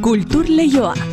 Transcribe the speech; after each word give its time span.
Kultur 0.00 0.46
Leioa. 0.48 1.09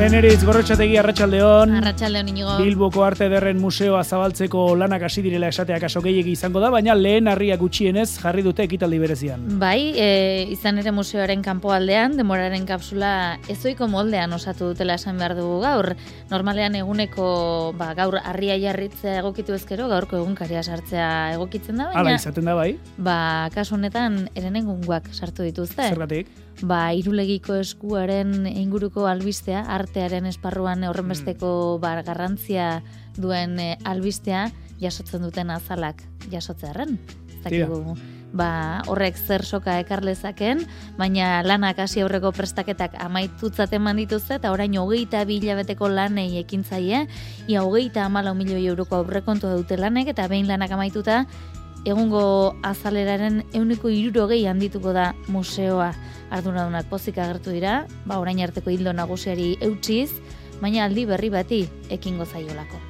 Eneritz 0.00 0.40
gorrotxategi 0.48 0.94
arratsaldeon. 0.96 1.74
Arratsaldeon 1.76 2.28
inigo. 2.32 2.54
Bilboko 2.56 3.02
Arte 3.04 3.26
Derren 3.28 3.58
Museoa 3.60 4.00
zabaltzeko 4.00 4.62
lanak 4.80 5.02
hasi 5.04 5.20
direla 5.20 5.50
esateak 5.52 5.84
aso 5.90 6.00
gehiegi 6.00 6.32
izango 6.38 6.62
da, 6.62 6.70
baina 6.72 6.94
lehen 6.96 7.28
harria 7.28 7.58
gutxienez 7.60 8.06
jarri 8.14 8.40
dute 8.46 8.64
ekitaldi 8.64 8.96
berezian. 9.02 9.44
Bai, 9.60 9.92
e, 10.00 10.08
izan 10.56 10.80
ere 10.80 10.94
museoaren 10.96 11.44
kanpoaldean, 11.44 12.16
demoraren 12.16 12.64
kapsula 12.64 13.12
ezoiko 13.52 13.90
moldean 13.92 14.32
osatu 14.32 14.72
dutela 14.72 14.96
esan 14.96 15.20
behar 15.20 15.36
dugu 15.36 15.60
gaur. 15.66 15.92
Normalean 16.32 16.80
eguneko 16.80 17.30
ba, 17.76 17.92
gaur 17.98 18.16
harria 18.24 18.56
jarritzea 18.64 19.18
egokitu 19.20 19.52
ezkero, 19.58 19.92
gaurko 19.92 20.16
egunkaria 20.24 20.64
sartzea 20.64 21.10
egokitzen 21.36 21.76
da, 21.76 21.92
Hala 21.92 22.08
baina 22.08 22.22
izaten 22.24 22.48
da 22.48 22.56
bai, 22.56 22.70
ba, 22.96 23.18
kasu 23.52 23.76
honetan 23.76 24.22
eren 24.32 24.56
egunguak 24.64 25.12
sartu 25.12 25.44
dituzte. 25.44 25.92
zergatik. 25.92 26.32
Ba, 26.62 26.92
irulegiko 26.96 27.56
eskuaren 27.60 28.46
inguruko 28.50 29.06
albistea, 29.08 29.64
artearen 29.68 30.26
esparruan 30.26 30.84
horrenbesteko 30.84 31.50
Hmm. 31.76 31.80
ba, 31.80 32.02
garrantzia 32.02 32.82
duen 33.16 33.58
eh, 33.58 33.76
albistea, 33.84 34.50
jasotzen 34.80 35.22
duten 35.22 35.50
azalak 35.50 36.02
jasotzearen. 36.30 36.98
Ez 37.30 37.42
dakigu, 37.44 37.96
ba, 38.32 38.82
horrek 38.90 39.16
zer 39.18 39.44
soka 39.44 39.78
ekar 39.80 40.04
lezaken, 40.04 40.64
baina 40.98 41.42
lanak 41.42 41.78
hasi 41.82 42.02
aurreko 42.04 42.32
prestaketak 42.32 42.94
amaitutzat 43.02 43.72
eman 43.76 43.96
dituzte, 43.96 44.38
eta 44.38 44.52
orain 44.52 44.76
hogeita 44.78 45.24
bi 45.24 45.40
hilabeteko 45.40 45.88
lanei 45.88 46.38
ekintzaie, 46.40 47.06
ia 47.48 47.64
hogeita 47.64 48.04
amalau 48.06 48.34
milioi 48.34 48.66
euroko 48.66 49.00
aurrekontu 49.00 49.50
dute 49.56 49.76
lanek, 49.80 50.12
eta 50.14 50.28
behin 50.28 50.48
lanak 50.48 50.70
amaituta, 50.76 51.24
egungo 51.84 52.54
azaleraren 52.66 53.42
euniko 53.54 53.88
irurogei 53.88 54.44
handituko 54.46 54.92
da 54.92 55.12
museoa 55.28 55.92
arduradunak 56.30 56.90
pozik 56.90 57.18
agertu 57.18 57.54
dira, 57.56 57.86
ba 58.06 58.20
orain 58.20 58.40
arteko 58.44 58.70
hildo 58.70 58.92
nagusiari 58.92 59.56
eutxiz, 59.60 60.10
baina 60.60 60.84
aldi 60.84 61.06
berri 61.08 61.32
bati 61.32 61.64
ekingo 61.90 62.28
zaiolako. 62.28 62.89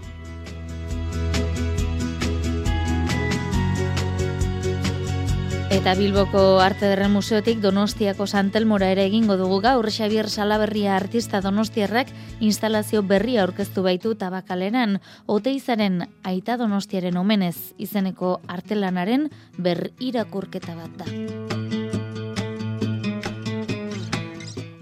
Eta 5.70 5.94
Bilboko 5.94 6.58
Arte 6.58 6.88
Derren 6.90 7.12
Museotik 7.14 7.60
Donostiako 7.62 8.26
Santelmora 8.26 8.88
ere 8.90 9.04
egingo 9.06 9.36
dugu 9.38 9.60
gaur 9.62 9.86
Xabier 9.86 10.26
Salaberria 10.28 10.96
artista 10.96 11.38
Donostiarrak 11.40 12.08
instalazio 12.42 13.04
berria 13.06 13.44
aurkeztu 13.44 13.84
baitu 13.86 14.16
tabakaleran, 14.18 14.98
Oteizaren 15.30 16.08
Aita 16.26 16.56
Donostiaren 16.58 17.16
omenez 17.16 17.72
izeneko 17.78 18.40
artelanaren 18.48 19.28
ber 19.58 19.92
irakurketa 20.00 20.74
bat 20.74 20.98
da. 20.98 21.06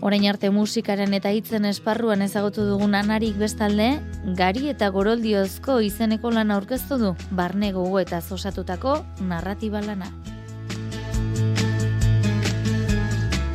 Orain 0.00 0.24
arte 0.30 0.48
musikaren 0.48 1.12
eta 1.12 1.34
hitzen 1.36 1.68
esparruan 1.68 2.24
ezagutu 2.24 2.64
dugun 2.64 2.96
anarik 2.96 3.36
bestalde, 3.36 3.90
gari 4.40 4.70
eta 4.72 4.88
goroldiozko 4.88 5.82
izeneko 5.84 6.32
lana 6.32 6.56
aurkeztu 6.56 6.96
du, 6.96 7.14
barne 7.30 7.74
gogo 7.76 8.00
eta 8.00 8.22
osatutako 8.24 9.02
narratiba 9.20 9.84
lana. 9.84 10.08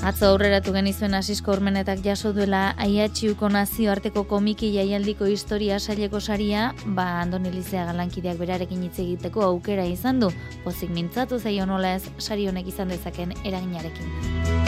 Atzo 0.04 0.26
aurreratu 0.28 0.74
genizuen 0.76 1.14
asisko 1.16 1.54
ormenetak 1.54 2.02
jaso 2.04 2.34
duela 2.36 2.74
aiatxiuko 2.86 3.48
nazioarteko 3.56 4.26
komiki 4.28 4.74
jaialdiko 4.74 5.30
historia 5.32 5.78
saileko 5.80 6.20
saria, 6.20 6.66
ba 6.98 7.06
Andoni 7.22 7.54
Lizea 7.54 7.86
galankideak 7.88 8.36
berarekin 8.42 8.84
hitz 8.84 9.00
egiteko 9.06 9.46
aukera 9.48 9.88
izan 9.88 10.20
du, 10.20 10.34
pozik 10.68 10.92
mintzatu 10.92 11.40
zaio 11.40 11.70
nola 11.72 11.96
ez 12.02 12.04
sari 12.18 12.52
honek 12.52 12.68
izan 12.76 12.92
dezaken 12.92 13.32
eraginarekin. 13.46 14.63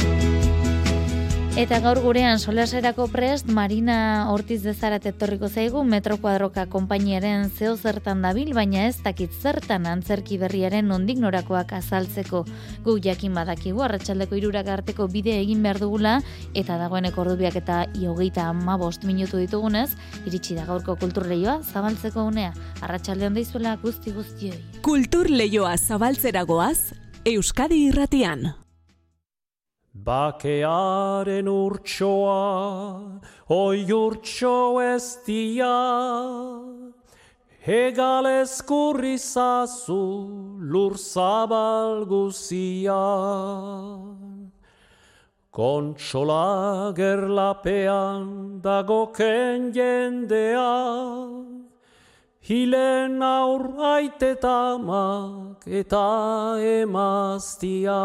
Eta 1.55 1.77
gaur 1.79 2.01
gurean 2.03 2.35
solaserako 2.35 3.05
prest 3.07 3.47
Marina 3.47 4.27
Ortiz 4.27 4.57
dezarat 4.65 5.05
etorriko 5.07 5.47
zaigu 5.47 5.85
Metro 5.87 6.17
Kuadroka 6.19 6.65
konpainiaren 6.67 7.45
zeo 7.47 7.77
zertan 7.77 8.25
dabil, 8.25 8.49
baina 8.51 8.81
ez 8.89 8.97
dakit 9.05 9.31
zertan 9.31 9.85
antzerki 9.87 10.35
berriaren 10.41 10.91
nondik 10.91 11.21
norakoak 11.23 11.71
azaltzeko. 11.77 12.41
Gu 12.83 12.97
jakin 13.05 13.39
badakigu 13.39 13.85
arratsaldeko 13.87 14.35
irurak 14.35 14.67
arteko 14.73 15.07
bide 15.07 15.37
egin 15.45 15.63
behar 15.63 15.79
dugula 15.79 16.17
eta 16.51 16.75
dagoeneko 16.75 17.23
ordubiak 17.23 17.55
eta 17.63 17.79
iogeita 18.01 18.49
ama 18.49 18.75
bost 18.75 19.07
minutu 19.07 19.39
ditugunez, 19.39 19.93
iritsi 20.25 20.59
da 20.59 20.67
gaurko 20.67 20.97
kulturleioa 20.99 21.61
zabaltzeko 21.63 22.27
unea. 22.33 22.51
Arratsalde 22.81 23.31
deizuela 23.39 23.77
guzti 23.79 24.11
guztioi. 24.11 24.59
Kultur 24.83 25.31
Leioa 25.31 25.77
zabaltzeragoaz, 25.77 26.91
Euskadi 27.23 27.85
irratian. 27.87 28.49
Bakearen 30.03 31.47
urtsoa, 31.47 33.21
oi 33.47 33.85
urtso 33.95 34.81
ez 34.83 35.23
dia, 35.25 35.71
Hegal 37.65 38.27
eskurri 38.43 39.15
zazu 39.17 40.59
lur 40.59 40.97
zabal 40.97 42.05
guzia. 42.05 42.99
Kontsola 45.49 46.91
gerlapean 46.93 48.61
dagoken 48.61 49.71
jendea, 49.73 50.75
Hilen 52.43 53.23
aur 53.23 53.63
aitetamak 53.95 55.65
eta 55.65 56.59
emaztia. 56.59 58.03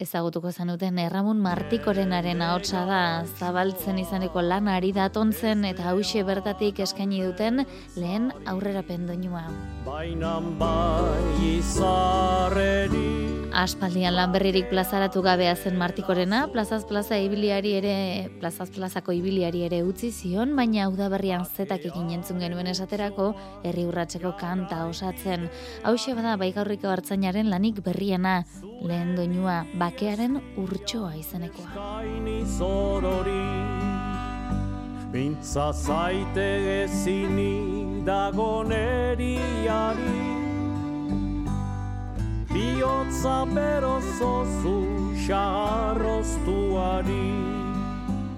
Ezagutuko 0.00 0.48
zenuten 0.48 0.96
Erramun 1.02 1.42
Martikorenaren 1.44 2.40
ahotsa 2.40 2.86
da 2.88 3.00
zabaltzen 3.36 3.98
izaneko 4.00 4.40
lan 4.40 4.70
ari 4.72 4.94
datontzen 4.96 5.66
eta 5.68 5.90
hauxe 5.90 6.22
bertatik 6.24 6.80
eskaini 6.86 7.20
duten 7.26 7.66
lehen 8.00 8.30
aurrerapen 8.48 9.04
doinua. 9.10 9.44
Bainan 9.84 10.54
bai 10.62 11.20
izarreri 11.50 13.39
Aspaldian 13.50 14.14
lan 14.14 14.30
berririk 14.30 14.68
plazaratu 14.70 15.24
gabea 15.26 15.56
zen 15.56 15.74
Martikorena, 15.76 16.44
plazaz 16.52 16.84
plaza 16.86 17.16
ibiliari 17.18 17.72
ere, 17.74 18.30
plazaz 18.38 18.70
plazako 18.70 19.12
ibiliari 19.12 19.64
ere 19.66 19.82
utzi 19.82 20.12
zion, 20.14 20.54
baina 20.54 20.86
udaberrian 20.88 21.44
zetak 21.44 21.82
egin 21.90 22.12
entzun 22.14 22.38
genuen 22.38 22.70
esaterako, 22.70 23.34
herri 23.66 23.84
urratzeko 23.90 24.36
kanta 24.38 24.84
osatzen. 24.86 25.48
Hauxe 25.82 26.14
bada 26.14 26.36
baigaurriko 26.38 26.88
hartzainaren 26.92 27.50
lanik 27.50 27.82
berriena, 27.82 28.44
lehen 28.86 29.16
doinua, 29.18 29.64
bakearen 29.74 30.38
urtsoa 30.56 31.16
izenekoa. 31.18 31.74
Mintza 35.10 35.72
zaite 35.74 36.84
ezini 36.84 38.04
dagoneriari 38.06 40.39
Biotza 42.50 43.46
berozozu 43.46 44.82
xarroztuari 45.22 47.30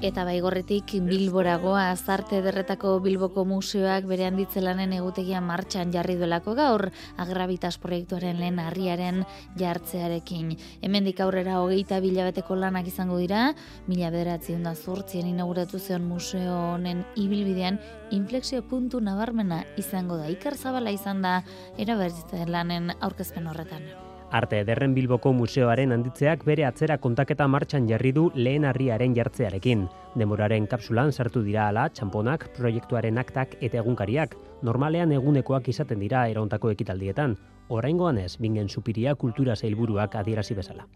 Eta 0.03 0.25
baigorretik 0.27 0.97
Bilboragoa 1.07 1.85
azarte 1.93 2.41
derretako 2.43 2.97
Bilboko 3.05 3.45
museoak 3.47 4.09
bere 4.11 4.27
handitzelanen 4.27 4.91
egutegia 4.97 5.39
martxan 5.41 5.93
jarri 5.95 6.17
duelako 6.19 6.57
gaur 6.59 6.89
agrabitas 7.23 7.77
proiektuaren 7.79 8.43
lehen 8.43 8.59
harriaren 8.59 9.23
jartzearekin. 9.63 10.57
Hemendik 10.83 11.23
aurrera 11.23 11.63
hogeita 11.63 12.03
bilabeteko 12.03 12.59
lanak 12.59 12.91
izango 12.91 13.23
dira, 13.23 13.53
mila 13.87 14.11
bederatzion 14.11 14.67
da 14.67 14.75
zurtzien 14.75 15.31
inauguratu 15.31 15.79
zion 15.79 16.03
museo 16.03 16.59
honen 16.75 17.07
ibilbidean 17.15 17.79
inflexio 18.11 18.67
puntu 18.67 18.99
nabarmena 19.01 19.63
izango 19.79 20.19
da. 20.19 20.27
Iker 20.35 20.59
zabala 20.59 20.91
izan 20.91 21.23
da 21.23 21.45
erabertzite 21.79 22.43
lanen 22.51 22.91
aurkezpen 22.99 23.47
horretan. 23.47 24.02
Arte 24.33 24.61
Ederren 24.63 24.95
Bilboko 24.97 25.35
Museoaren 25.37 25.91
handitzeak 25.93 26.47
bere 26.49 26.65
atzera 26.65 26.97
kontaketa 27.05 27.45
martxan 27.53 27.85
jarri 27.91 28.15
du 28.17 28.31
lehen 28.35 28.65
harriaren 28.65 29.13
jartzearekin. 29.15 29.83
Demoraren 30.17 30.65
kapsulan 30.67 31.13
sartu 31.13 31.43
dira 31.45 31.67
ala, 31.69 31.91
txamponak, 31.93 32.47
proiektuaren 32.57 33.21
aktak 33.21 33.59
eta 33.61 33.83
egunkariak, 33.83 34.33
normalean 34.65 35.13
egunekoak 35.13 35.69
izaten 35.69 36.01
dira 36.01 36.23
erauntako 36.33 36.71
ekitaldietan. 36.73 37.37
Oraingoan 37.69 38.23
ez, 38.23 38.39
bingen 38.41 38.71
supiria 38.71 39.15
kultura 39.15 39.57
zailburuak 39.57 40.17
adierazi 40.17 40.57
bezala. 40.57 40.89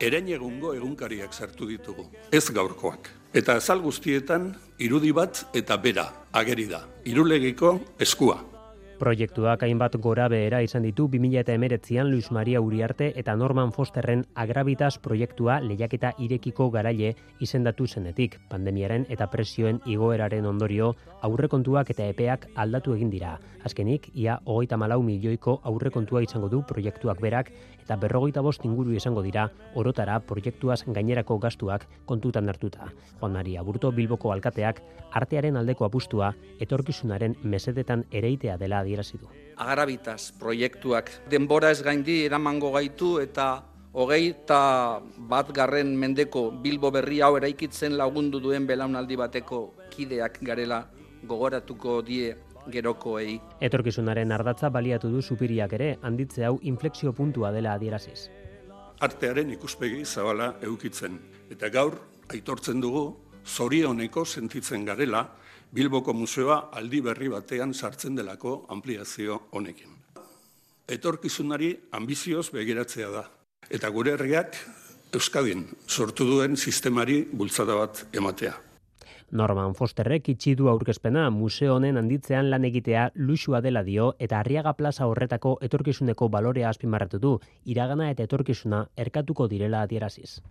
Erein 0.00 0.30
egungo 0.32 0.72
egunkariak 0.72 1.34
sartu 1.34 1.68
ditugu, 1.68 2.06
ez 2.32 2.46
gaurkoak. 2.48 3.10
Eta 3.36 3.58
azal 3.60 3.84
guztietan 3.84 4.48
irudi 4.80 5.12
bat 5.12 5.44
eta 5.52 5.76
bera 5.76 6.08
ageri 6.32 6.66
da. 6.72 6.86
Irulegiko 7.04 7.76
eskua. 8.00 8.40
Proiektuak 9.02 9.64
hainbat 9.66 9.96
gora 9.98 10.28
behera 10.30 10.60
izan 10.62 10.84
ditu 10.86 11.08
2019an 11.10 12.06
Luis 12.06 12.28
Maria 12.30 12.60
Uriarte 12.62 13.08
eta 13.18 13.34
Norman 13.34 13.72
Fosterren 13.74 14.20
Agravitas 14.38 14.92
proiektua 15.02 15.56
lehiaketa 15.64 16.12
irekiko 16.22 16.68
garaile 16.70 17.10
izendatu 17.42 17.88
zenetik. 17.88 18.36
Pandemiaren 18.52 19.08
eta 19.10 19.26
presioen 19.32 19.80
igoeraren 19.90 20.46
ondorio 20.46 20.92
aurrekontuak 21.26 21.90
eta 21.90 22.06
epeak 22.14 22.46
aldatu 22.54 22.94
egin 22.94 23.10
dira. 23.10 23.32
Azkenik, 23.66 24.06
ia 24.14 24.38
hogeita 24.44 24.78
malau 24.78 25.00
milioiko 25.02 25.58
aurrekontua 25.64 26.22
izango 26.22 26.48
du 26.48 26.62
proiektuak 26.62 27.18
berak 27.26 27.50
eta 27.82 27.96
berrogeita 27.96 28.40
bost 28.40 28.64
inguru 28.64 28.94
izango 28.96 29.22
dira 29.22 29.48
orotara 29.74 30.18
proiektuaz 30.20 30.82
gainerako 30.86 31.38
gastuak 31.38 31.86
kontutan 32.06 32.48
hartuta. 32.48 32.92
Juan 33.20 33.32
Maria 33.32 33.62
Burto 33.62 33.92
Bilboko 33.92 34.32
alkateak 34.32 34.82
artearen 35.12 35.56
aldeko 35.56 35.84
apustua 35.84 36.32
etorkizunaren 36.60 37.36
mesedetan 37.42 38.06
ereitea 38.10 38.56
dela 38.58 38.80
adierazi 38.80 39.18
du. 39.18 39.28
Agarabitas 39.56 40.32
proiektuak 40.38 41.10
denbora 41.30 41.70
ez 41.70 41.82
gaindi 41.82 42.24
eramango 42.26 42.72
gaitu 42.72 43.18
eta 43.20 43.64
hogeita 43.92 45.02
bat 45.28 45.52
garren 45.52 45.92
mendeko 45.98 46.50
Bilbo 46.62 46.90
berri 46.90 47.20
hau 47.20 47.36
eraikitzen 47.36 47.96
lagundu 47.98 48.40
duen 48.40 48.66
belaunaldi 48.66 49.18
bateko 49.20 49.62
kideak 49.92 50.40
garela 50.40 50.86
gogoratuko 51.28 52.00
die 52.02 52.32
gerokoei. 52.70 53.40
Etorkizunaren 53.60 54.32
ardatza 54.32 54.70
baliatu 54.70 55.10
du 55.10 55.22
supiriak 55.22 55.72
ere, 55.72 55.96
handitze 56.02 56.44
hau 56.46 56.58
inflexio 56.62 57.12
puntua 57.12 57.52
dela 57.52 57.74
adieraziz. 57.74 58.28
Artearen 59.00 59.50
ikuspegi 59.50 60.04
zabala 60.04 60.54
eukitzen. 60.62 61.18
Eta 61.50 61.68
gaur, 61.68 61.98
aitortzen 62.30 62.80
dugu, 62.80 63.06
zorioneko 63.46 64.24
sentitzen 64.24 64.84
garela, 64.84 65.26
Bilboko 65.72 66.12
museoa 66.12 66.68
aldi 66.76 67.00
berri 67.00 67.30
batean 67.32 67.72
sartzen 67.72 68.16
delako 68.16 68.66
ampliazio 68.68 69.38
honekin. 69.56 69.94
Etorkizunari 70.88 71.70
ambizioz 71.96 72.50
begiratzea 72.52 73.08
da. 73.08 73.22
Eta 73.70 73.88
gure 73.88 74.12
herriak 74.12 74.58
Euskadin 75.16 75.64
sortu 75.88 76.26
duen 76.28 76.56
sistemari 76.56 77.22
bultzada 77.32 77.78
bat 77.78 78.04
ematea. 78.12 78.52
Norman 79.32 79.74
Fosterrek 79.74 80.28
itxi 80.28 80.54
du 80.54 80.68
aurkezpena 80.68 81.28
museo 81.30 81.76
honen 81.76 81.96
handitzean 81.96 82.50
lan 82.52 82.64
egitea 82.68 83.10
luxua 83.14 83.60
dela 83.64 83.82
dio 83.82 84.12
eta 84.18 84.38
Arriaga 84.40 84.74
Plaza 84.76 85.06
horretako 85.08 85.56
etorkizuneko 85.68 86.28
balorea 86.28 86.68
azpimarratu 86.68 87.18
du, 87.18 87.38
iragana 87.64 88.10
eta 88.10 88.28
etorkizuna 88.28 88.86
erkatuko 88.96 89.48
direla 89.48 89.82
adieraziz. 89.82 90.42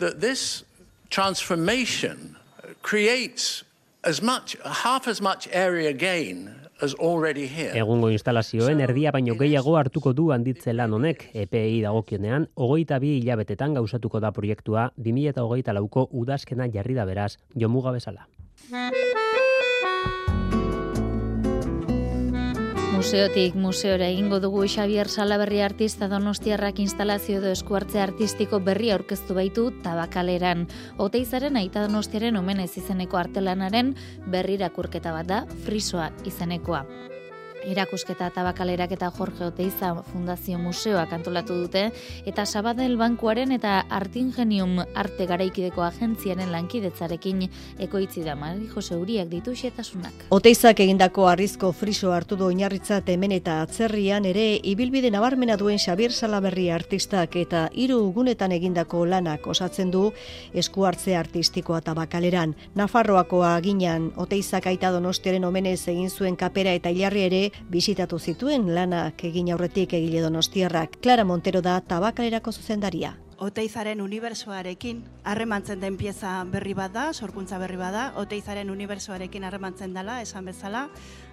that 0.00 0.20
this 0.20 0.64
transformation 1.10 2.36
creates 2.82 3.62
as 4.02 4.22
much, 4.22 4.56
half 4.64 5.08
as 5.08 5.20
much 5.20 5.48
area 5.52 5.92
gain 5.92 6.50
as 6.80 6.94
already 6.94 7.46
here. 7.46 7.72
Egungo 7.76 8.10
instalazioen 8.10 8.80
erdia 8.80 9.12
baino 9.12 9.36
gehiago 9.36 9.76
hartuko 9.76 10.14
du 10.16 10.30
handitze 10.32 10.72
lan 10.72 10.94
honek, 10.96 11.28
EPI 11.34 11.82
dagokionean, 11.84 12.48
hogeita 12.56 13.00
bi 13.00 13.18
hilabetetan 13.18 13.76
gauzatuko 13.76 14.20
da 14.20 14.32
proiektua 14.32 14.90
2008 14.96 15.76
lauko 15.76 16.08
udazkena 16.12 16.70
jarri 16.72 16.96
da 16.96 17.04
beraz, 17.04 17.34
jomuga 17.54 17.92
bezala. 17.92 18.26
Museotik 23.00 23.54
museora 23.56 24.10
egingo 24.12 24.42
dugu 24.44 24.66
Xavier 24.68 25.08
Salaberri 25.08 25.62
artista 25.64 26.04
donostiarrak 26.12 26.82
instalazio 26.84 27.38
edo 27.38 27.48
eskuartze 27.48 28.02
artistiko 28.02 28.58
berri 28.66 28.90
aurkeztu 28.92 29.32
baitu 29.38 29.64
tabakaleran. 29.86 30.66
Oteizaren 31.00 31.56
aita 31.56 31.86
donostiaren 31.86 32.36
omenez 32.36 32.74
izeneko 32.76 33.16
artelanaren 33.16 33.94
berri 34.28 34.58
irakurketa 34.60 35.14
bat 35.16 35.32
da, 35.32 35.40
frisoa 35.64 36.10
izenekoa. 36.28 36.84
Erakusketa 37.66 38.30
tabakalerak 38.32 38.92
eta 38.96 39.10
Jorge 39.10 39.44
Oteiza 39.44 39.92
Fundazio 40.12 40.58
Museoak 40.58 41.12
antolatu 41.12 41.54
dute, 41.54 41.90
eta 42.26 42.46
Sabadell 42.46 42.96
Bankuaren 42.96 43.52
eta 43.52 43.80
Artingenium 43.90 44.78
Arte 44.94 45.26
Garaikideko 45.26 45.82
Agentziaren 45.84 46.52
lankidetzarekin 46.52 47.42
ekoitzi 47.78 48.24
da 48.24 48.34
Mari 48.34 48.68
Jose 48.72 48.96
Uriak 48.96 49.28
ditu 49.28 49.52
xetasunak. 49.54 50.26
Oteizak 50.30 50.80
egindako 50.80 51.28
arrizko 51.28 51.72
friso 51.72 52.12
hartu 52.12 52.36
du 52.36 52.46
oinarritza 52.48 53.02
hemen 53.06 53.32
eta 53.32 53.60
atzerrian 53.62 54.24
ere 54.24 54.60
ibilbide 54.62 55.10
nabarmena 55.10 55.56
duen 55.56 55.78
Xabier 55.78 56.12
Salaberri 56.12 56.70
artistak 56.70 57.36
eta 57.36 57.68
hiru 57.72 58.12
gunetan 58.12 58.52
egindako 58.52 59.04
lanak 59.04 59.46
osatzen 59.46 59.90
du 59.90 60.12
esku 60.54 60.84
hartze 60.86 61.16
artistikoa 61.16 61.80
tabakaleran. 61.80 62.54
Nafarroakoa 62.74 63.56
aginan 63.56 64.12
Oteizak 64.16 64.66
aita 64.66 64.90
donostiaren 64.90 65.44
omenez 65.44 65.88
egin 65.88 66.10
zuen 66.10 66.36
kapera 66.36 66.72
eta 66.72 66.90
hilarri 66.90 67.22
ere 67.26 67.49
bisitatu 67.70 68.18
zituen 68.18 68.68
lanak 68.74 69.24
egin 69.24 69.50
aurretik 69.52 69.92
egile 69.98 70.22
donostiarrak. 70.24 71.00
Clara 71.02 71.24
Montero 71.24 71.62
da 71.62 71.80
tabakalerako 71.80 72.52
zuzendaria. 72.52 73.16
Oteizaren 73.40 74.02
unibersoarekin 74.04 75.04
harremantzen 75.24 75.80
den 75.80 75.96
pieza 75.96 76.32
berri 76.44 76.74
bat 76.76 76.92
da, 76.92 77.06
sorkuntza 77.14 77.58
berri 77.58 77.78
bat 77.80 77.94
da, 77.94 78.02
Oteizaren 78.20 78.68
unibersoarekin 78.68 79.46
harremantzen 79.48 79.94
dela, 79.96 80.18
esan 80.20 80.44
bezala, 80.44 80.88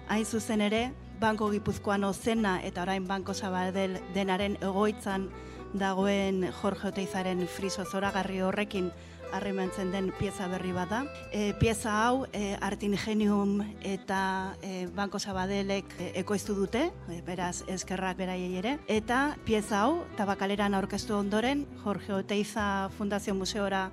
hain 0.08 0.24
zuzen 0.24 0.64
ere, 0.64 0.86
Banko 1.20 1.50
Gipuzkoano 1.50 2.12
zena 2.14 2.60
eta 2.64 2.82
orain 2.86 3.04
Banko 3.06 3.34
Sabadell 3.34 3.98
denaren 4.14 4.56
egoitzan 4.62 5.28
dagoen 5.74 6.46
Jorge 6.62 6.88
Oteizaren 6.88 7.44
friso 7.46 7.84
zoragarri 7.84 8.40
horrekin 8.40 8.92
harremantzen 9.32 9.92
den 9.92 10.10
pieza 10.18 10.48
berri 10.48 10.72
bat 10.72 10.90
da. 10.90 11.00
E, 11.32 11.52
pieza 11.60 11.92
hau 12.04 12.26
e, 12.32 12.56
Artingenium 12.60 13.60
eta 13.82 14.54
e, 14.62 14.86
Banko 14.94 15.18
Sabadelek 15.18 15.94
e, 15.98 16.12
ekoiztu 16.22 16.54
dute, 16.58 16.88
e, 17.08 17.20
beraz 17.26 17.62
eskerrak 17.68 18.18
beraiei 18.18 18.54
ere, 18.60 18.78
eta 18.88 19.36
pieza 19.46 19.82
hau 19.84 20.04
tabakaleran 20.16 20.74
aurkeztu 20.78 21.16
ondoren 21.16 21.66
Jorge 21.84 22.14
Oteiza 22.14 22.88
Fundazio 22.96 23.34
Museora 23.34 23.88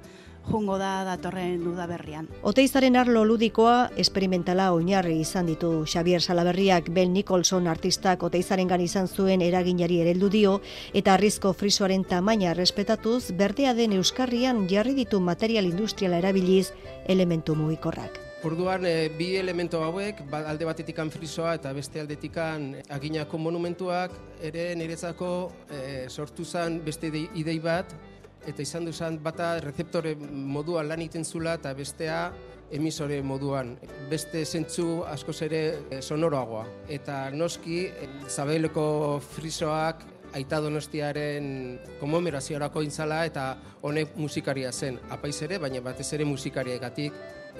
jungo 0.49 0.77
da 0.77 1.03
datorren 1.07 1.65
udaberrian. 1.67 2.27
Oteizaren 2.43 2.95
arlo 2.95 3.25
ludikoa 3.25 3.91
esperimentala 4.01 4.71
oinarri 4.73 5.19
izan 5.21 5.49
ditu 5.51 5.71
Xavier 5.85 6.21
Salaberriak 6.21 6.89
Bel 6.93 7.11
Nicholson 7.13 7.67
artistak 7.67 8.23
Oteizarengan 8.23 8.81
izan 8.81 9.07
zuen 9.07 9.41
eraginari 9.41 10.01
ereldu 10.03 10.29
dio 10.29 10.59
eta 10.93 11.15
arrizko 11.15 11.53
frisoaren 11.53 12.03
tamaina 12.03 12.53
respetatuz 12.53 13.31
berdea 13.31 13.73
den 13.73 13.97
euskarrian 13.99 14.67
jarri 14.69 14.93
ditu 14.93 15.19
material 15.19 15.65
industriala 15.65 16.21
erabiliz 16.23 16.71
elementu 17.07 17.55
mugikorrak. 17.55 18.25
Orduan, 18.45 18.83
e, 18.85 19.09
bi 19.09 19.31
elemento 19.39 19.79
hauek, 19.81 20.19
ba, 20.29 20.43
alde 20.51 20.67
batetikan 20.67 21.09
frisoa 21.09 21.55
eta 21.57 21.71
beste 21.73 21.97
aldetikan 22.03 22.75
aginako 22.93 23.39
monumentuak, 23.41 24.13
ere 24.45 24.67
niretzako 24.77 25.29
e, 25.65 25.79
sortu 26.09 26.45
zen 26.45 26.77
beste 26.85 27.09
idei 27.09 27.57
bat, 27.63 27.95
eta 28.47 28.61
izan 28.61 28.85
duzan 28.85 29.19
bata 29.23 29.59
rezeptore 29.63 30.15
moduan 30.31 30.87
lan 30.89 31.01
egiten 31.01 31.25
zula 31.25 31.55
eta 31.59 31.73
bestea 31.73 32.19
emisore 32.71 33.21
moduan. 33.21 33.75
Beste 34.09 34.43
zentzu 34.45 35.03
askoz 35.09 35.37
ere 35.45 35.61
eh, 35.89 36.01
sonoroagoa. 36.01 36.65
Eta 36.89 37.29
noski, 37.31 37.85
eh, 37.87 38.09
zabeleko 38.29 38.85
frisoak 39.35 40.03
aita 40.35 40.59
donostiaren 40.61 41.79
komemoraziorako 41.99 42.83
intzala 42.83 43.23
eta 43.25 43.55
honek 43.81 44.17
musikaria 44.19 44.71
zen. 44.71 44.99
Apaiz 45.09 45.37
ere, 45.47 45.59
baina 45.63 45.81
batez 45.81 46.11
ere 46.13 46.27
musikariagatik 46.27 47.13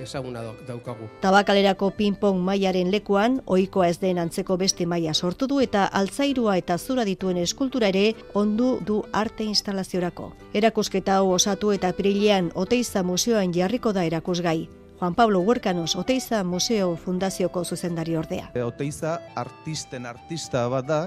ezaguna 0.04 0.42
daukagu. 0.68 1.08
Tabakalerako 1.24 1.92
ping-pong 1.96 2.42
mailaren 2.44 2.92
lekuan, 2.92 3.40
ohikoa 3.48 3.88
ez 3.88 4.00
den 4.02 4.20
antzeko 4.20 4.58
beste 4.60 4.86
maila 4.86 5.14
sortu 5.14 5.48
du 5.48 5.62
eta 5.64 5.86
altzairua 5.86 6.58
eta 6.60 6.78
zura 6.78 7.06
dituen 7.08 7.38
eskultura 7.40 7.88
ere 7.94 8.14
ondu 8.34 8.80
du 8.86 9.04
arte 9.14 9.48
instalaziorako. 9.48 10.34
Erakusketa 10.54 11.22
hau 11.22 11.32
osatu 11.32 11.72
eta 11.72 11.94
apirilean 11.96 12.52
Oteiza 12.56 13.04
Museoan 13.04 13.54
jarriko 13.56 13.94
da 13.94 14.04
erakusgai. 14.04 14.68
Juan 15.00 15.16
Pablo 15.16 15.42
Huerkanos, 15.42 15.96
Oteiza 15.96 16.44
Museo 16.44 16.96
Fundazioko 16.96 17.66
zuzendari 17.66 18.16
ordea. 18.16 18.52
Oteiza 18.64 19.20
artisten 19.36 20.06
artista 20.06 20.68
bat 20.72 20.88
da, 20.88 21.00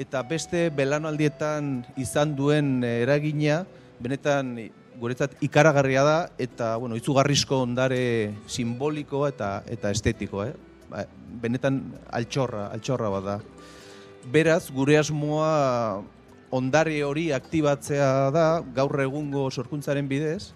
eta 0.00 0.22
beste 0.26 0.68
belanaldietan 0.74 1.84
izan 2.00 2.34
duen 2.36 2.82
eragina, 2.84 3.62
benetan 4.02 4.56
guretzat 4.98 5.36
ikaragarria 5.42 6.02
da 6.06 6.18
eta 6.38 6.74
bueno, 6.76 6.96
izugarrizko 6.98 7.62
ondare 7.66 8.34
simboliko 8.46 9.24
eta 9.28 9.62
eta 9.70 9.90
estetiko, 9.94 10.44
eh? 10.46 10.54
Ba, 10.90 11.04
benetan 11.42 11.80
altxorra, 12.12 12.68
altxorra 12.74 13.10
bat 13.16 13.24
da. 13.24 13.38
Beraz, 14.32 14.70
gure 14.72 14.98
asmoa 14.98 16.02
ondare 16.54 17.00
hori 17.04 17.30
aktibatzea 17.34 18.30
da 18.34 18.46
gaur 18.76 19.00
egungo 19.02 19.48
sorkuntzaren 19.50 20.08
bidez 20.08 20.52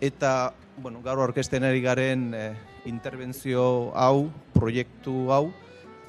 eta 0.00 0.52
bueno, 0.80 1.00
gaur 1.04 1.20
orkesten 1.28 1.64
ari 1.64 1.80
garen 1.84 2.30
eh, 2.34 2.52
interbentzio 2.88 3.90
hau, 3.96 4.30
proiektu 4.56 5.28
hau 5.32 5.50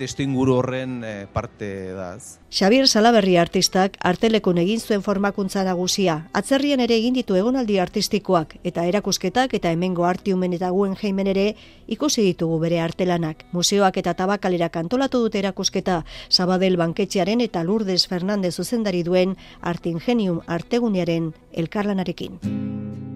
testu 0.02 0.26
inguru 0.26 0.58
horren 0.58 1.02
e, 1.06 1.14
parte 1.32 1.68
da. 1.94 2.16
ez. 2.18 2.40
Xabier 2.52 2.88
Salaberri 2.90 3.38
artistak 3.38 3.98
artelekun 4.12 4.58
egin 4.62 4.82
zuen 4.82 5.04
formakuntza 5.06 5.64
nagusia. 5.68 6.18
Atzerrien 6.34 6.82
ere 6.84 6.98
egin 6.98 7.16
ditu 7.18 7.38
egonaldi 7.40 7.78
artistikoak 7.84 8.58
eta 8.68 8.86
erakusketak 8.90 9.54
eta 9.60 9.72
hemengo 9.72 10.08
artiumen 10.10 10.58
eta 10.58 10.72
guen 10.74 10.98
jeimen 11.00 11.30
ere 11.32 11.46
ikusi 11.88 12.26
ditugu 12.32 12.60
bere 12.66 12.82
artelanak. 12.82 13.46
Museoak 13.54 14.02
eta 14.02 14.16
tabakalera 14.18 14.72
kantolatu 14.74 15.22
dute 15.28 15.40
erakusketa 15.44 16.02
Sabadell 16.30 16.80
Banketxearen 16.82 17.46
eta 17.46 17.64
Lourdes 17.64 18.08
Fernandez 18.08 18.56
zuzendari 18.56 19.06
duen 19.08 19.38
Artingenium 19.62 20.42
artegunearen 20.48 21.34
elkarlanarekin. 21.54 23.11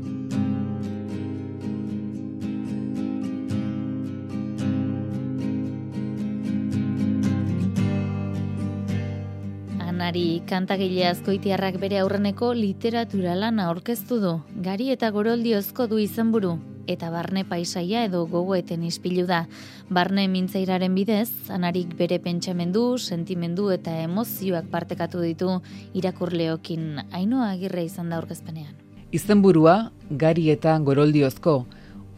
Anari 9.96 10.42
kantagile 10.44 11.06
azkoitiarrak 11.08 11.78
bere 11.80 12.02
aurreneko 12.02 12.50
literatura 12.52 13.32
lana 13.40 13.70
aurkeztu 13.70 14.18
du. 14.20 14.34
Gari 14.66 14.90
eta 14.92 15.08
goroldiozko 15.16 15.86
du 15.88 16.02
izenburu 16.04 16.58
eta 16.92 17.08
barne 17.14 17.46
paisaia 17.48 18.02
edo 18.04 18.26
gogoeten 18.28 18.84
ispilu 18.84 19.24
da. 19.30 19.46
Barne 19.88 20.28
mintzairaren 20.28 21.00
bidez, 21.00 21.30
anarik 21.48 21.96
bere 21.96 22.20
pentsamendu, 22.20 22.98
sentimendu 23.00 23.70
eta 23.72 23.96
emozioak 24.04 24.68
partekatu 24.68 25.24
ditu 25.24 25.62
irakurleokin 25.96 27.00
ainoa 27.16 27.54
agirre 27.54 27.88
izan 27.88 28.12
da 28.12 28.20
aurkezpenean. 28.20 28.76
Izenburua 29.16 29.94
gari 30.12 30.50
eta 30.52 30.76
goroldiozko, 30.76 31.62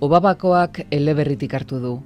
obabakoak 0.02 0.88
eleberritik 0.90 1.54
hartu 1.54 1.86
du. 1.86 1.98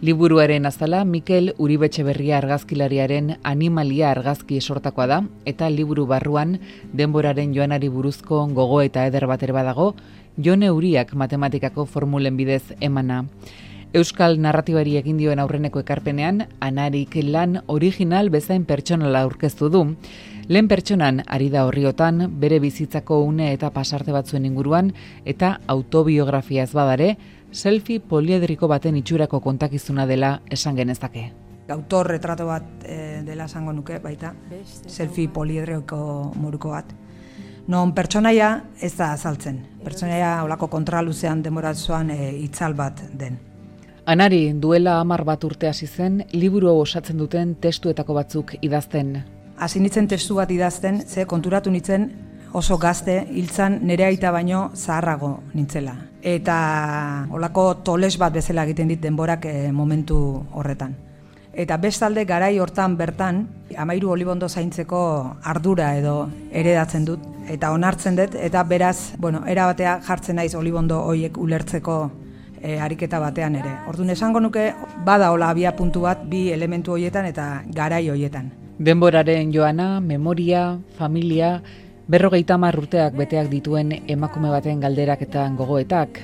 Liburuaren 0.00 0.62
azala 0.64 1.00
Mikel 1.04 1.56
Uribetxe 1.58 2.04
berria 2.06 2.36
argazkilariaren 2.38 3.32
animalia 3.42 4.12
argazki 4.12 4.60
esortakoa 4.60 5.06
da, 5.10 5.16
eta 5.42 5.66
liburu 5.74 6.04
barruan 6.06 6.52
denboraren 6.94 7.50
joanari 7.56 7.88
buruzko 7.90 8.44
gogo 8.54 8.78
eta 8.80 9.08
eder 9.10 9.26
bat 9.26 9.42
ere 9.42 9.56
badago, 9.56 9.88
jone 10.38 10.70
uriak 10.70 11.16
matematikako 11.18 11.84
formulen 11.86 12.38
bidez 12.38 12.76
emana. 12.78 13.24
Euskal 13.92 14.38
narratibari 14.38 14.94
egin 15.00 15.18
dioen 15.18 15.42
aurreneko 15.42 15.82
ekarpenean, 15.82 16.44
anarik 16.60 17.16
lan 17.24 17.64
original 17.66 18.30
bezain 18.30 18.68
pertsonala 18.68 19.24
aurkeztu 19.26 19.70
du. 19.72 19.82
Lehen 20.46 20.68
pertsonan 20.68 21.24
ari 21.26 21.48
da 21.50 21.64
horriotan, 21.66 22.22
bere 22.38 22.60
bizitzako 22.60 23.18
une 23.24 23.50
eta 23.52 23.72
pasarte 23.74 24.14
batzuen 24.14 24.46
inguruan, 24.46 24.92
eta 25.24 25.56
autobiografia 25.66 26.62
ez 26.68 26.72
badare, 26.72 27.16
selfie 27.52 28.00
poliedriko 28.00 28.68
baten 28.68 28.96
itxurako 28.96 29.40
kontakizuna 29.40 30.06
dela 30.06 30.40
esan 30.50 30.76
genezake. 30.76 31.32
Autor 31.68 32.08
retrato 32.08 32.46
bat 32.46 32.84
e, 32.84 33.22
dela 33.26 33.44
esango 33.44 33.72
nuke 33.72 33.98
baita, 34.00 34.32
selfie 34.86 35.28
poliedriko 35.28 36.32
moruko 36.36 36.72
bat. 36.72 36.94
Non 37.68 37.92
pertsonaia 37.92 38.62
ez 38.80 38.94
da 38.96 39.12
azaltzen. 39.12 39.60
Pertsonaia 39.84 40.38
olako 40.44 40.70
kontraluzean 40.72 41.42
demoratzoan 41.44 42.10
e, 42.10 42.30
itzal 42.40 42.74
bat 42.74 43.02
den. 43.12 43.36
Anari 44.08 44.54
duela 44.56 45.00
hamar 45.02 45.20
bat 45.28 45.42
urte 45.44 45.68
hasi 45.68 45.86
zen, 45.86 46.22
liburu 46.32 46.70
hau 46.70 46.78
osatzen 46.80 47.18
duten 47.20 47.54
testuetako 47.60 48.14
batzuk 48.16 48.54
idazten. 48.62 49.18
Hasi 49.58 49.82
nitzen 49.84 50.08
testu 50.08 50.38
bat 50.38 50.50
idazten, 50.50 51.02
ze 51.04 51.26
konturatu 51.26 51.70
nitzen 51.70 52.08
oso 52.52 52.78
gazte, 52.78 53.26
hiltzan 53.30 53.80
nere 53.86 54.04
aita 54.04 54.30
baino 54.30 54.70
zaharrago 54.74 55.38
nintzela. 55.54 55.94
Eta 56.22 57.26
olako 57.30 57.66
toles 57.84 58.16
bat 58.18 58.32
bezala 58.32 58.64
egiten 58.66 58.88
dit 58.88 59.00
denborak 59.00 59.44
e, 59.46 59.72
momentu 59.72 60.18
horretan. 60.52 60.94
Eta 61.58 61.76
bestalde 61.82 62.24
garai 62.24 62.58
hortan 62.62 62.96
bertan, 62.96 63.42
amairu 63.76 64.12
olibondo 64.14 64.48
zaintzeko 64.48 65.00
ardura 65.42 65.96
edo 65.98 66.28
eredatzen 66.52 67.04
dut, 67.04 67.24
eta 67.50 67.72
onartzen 67.74 68.16
dut, 68.16 68.36
eta 68.38 68.62
beraz, 68.62 69.14
bueno, 69.18 69.42
erabatea 69.46 69.98
jartzen 70.06 70.38
naiz 70.38 70.54
olibondo 70.54 71.00
hoiek 71.02 71.38
ulertzeko 71.38 71.98
e, 72.62 72.78
ariketa 72.78 73.18
batean 73.22 73.58
ere. 73.58 73.74
Orduan 73.90 74.14
esango 74.14 74.40
nuke, 74.40 74.70
bada 75.04 75.32
hola 75.32 75.50
abia 75.50 75.74
puntu 75.76 76.04
bat 76.06 76.24
bi 76.30 76.48
elementu 76.54 76.94
hoietan 76.94 77.26
eta 77.26 77.48
garai 77.74 78.08
hoietan. 78.10 78.52
Denboraren 78.78 79.50
joana, 79.50 79.98
memoria, 80.00 80.78
familia, 80.98 81.62
Berrogeita 82.08 82.56
urteak 82.56 83.12
beteak 83.12 83.50
dituen 83.50 83.90
emakume 84.08 84.48
baten 84.48 84.80
galderak 84.80 85.20
eta 85.26 85.42
gogoetak, 85.52 86.20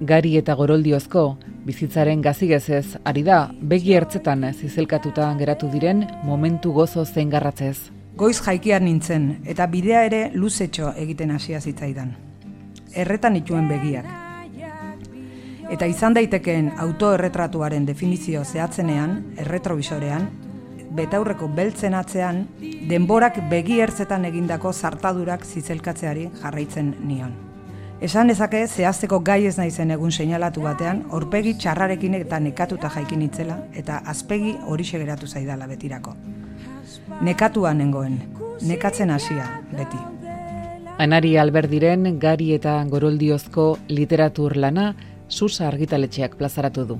gari 0.00 0.36
eta 0.38 0.54
goroldiozko, 0.54 1.38
bizitzaren 1.66 2.22
gazigezez, 2.22 2.98
ari 3.04 3.24
da, 3.24 3.50
begi 3.60 3.94
ertzetan 3.94 4.46
zizelkatuta 4.52 5.34
geratu 5.34 5.66
diren 5.72 6.06
momentu 6.22 6.72
gozo 6.72 7.04
zen 7.04 7.28
garratzez. 7.30 7.90
Goiz 8.14 8.38
jaikiar 8.40 8.82
nintzen, 8.82 9.40
eta 9.44 9.66
bidea 9.66 10.04
ere 10.04 10.30
luzetxo 10.32 10.92
egiten 10.94 11.32
hasia 11.32 11.60
zitzaidan. 11.60 12.14
Erretan 12.94 13.34
ituen 13.36 13.66
begiak. 13.66 14.06
Eta 15.68 15.86
izan 15.86 16.14
daitekeen 16.14 16.70
autoerretratuaren 16.78 17.84
definizio 17.84 18.44
zehatzenean, 18.44 19.24
erretrovisorean, 19.42 20.30
betaurreko 20.96 21.48
beltzen 21.48 21.94
atzean, 21.94 22.46
denborak 22.90 23.42
begi 23.50 23.80
ertzetan 23.84 24.24
egindako 24.28 24.72
zartadurak 24.72 25.44
zizelkatzeari 25.44 26.30
jarraitzen 26.42 26.94
nion. 27.04 27.34
Esan 28.00 28.28
ezake 28.28 28.58
zehazteko 28.66 29.22
gai 29.24 29.46
ez 29.48 29.54
naizen 29.56 29.90
egun 29.94 30.12
seinalatu 30.12 30.60
batean, 30.60 31.04
orpegi 31.16 31.54
txarrarekin 31.56 32.14
eta 32.18 32.40
nekatuta 32.40 32.90
jaikin 32.92 33.22
itzela, 33.24 33.56
eta 33.72 34.02
azpegi 34.04 34.52
hori 34.66 34.84
geratu 34.84 35.26
zaidala 35.26 35.66
betirako. 35.66 36.14
Nekatua 37.22 37.72
nengoen, 37.74 38.20
nekatzen 38.62 39.10
hasia 39.10 39.48
beti. 39.72 39.96
Anari 40.98 41.36
alberdiren 41.36 42.18
gari 42.18 42.52
eta 42.52 42.84
goroldiozko 42.84 43.78
literatur 43.88 44.56
lana, 44.56 44.94
susa 45.28 45.68
argitaletxeak 45.68 46.36
plazaratu 46.36 46.84
du. 46.84 46.98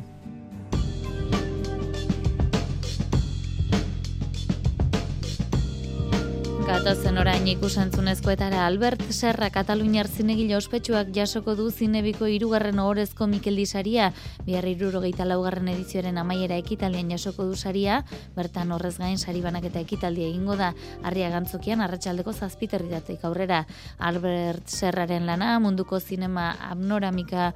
Gatozen 6.86 7.18
orain 7.18 7.48
ikusentzunezkoetara 7.50 8.60
Albert 8.62 9.00
Serra 9.10 9.48
Kataluniar 9.50 10.06
zinegile 10.06 10.54
ospetsuak 10.54 11.08
jasoko 11.10 11.56
du 11.58 11.64
zinebiko 11.66 12.28
irugarren 12.30 12.78
ohorezko 12.78 13.26
Mikel 13.26 13.56
Disaria, 13.58 14.12
bihar 14.46 14.68
irurogeita 14.70 15.24
laugarren 15.26 15.66
edizioaren 15.72 16.20
amaiera 16.22 16.54
ekitaldian 16.62 17.10
jasoko 17.10 17.42
du 17.48 17.56
saria, 17.58 17.96
bertan 18.36 18.70
horrez 18.70 18.92
gain 19.00 19.18
sari 19.18 19.42
banaketa 19.42 19.82
ekitaldia 19.82 20.28
egingo 20.28 20.54
da, 20.60 20.68
harria 21.02 21.32
gantzokian 21.34 21.82
arratsaldeko 21.82 22.30
zazpiterri 22.30 22.94
dateik 22.94 23.26
aurrera. 23.26 23.64
Albert 23.98 24.70
Serraren 24.70 25.26
lana 25.26 25.56
munduko 25.58 25.98
zinema 25.98 26.52
abnoramika 26.70 27.48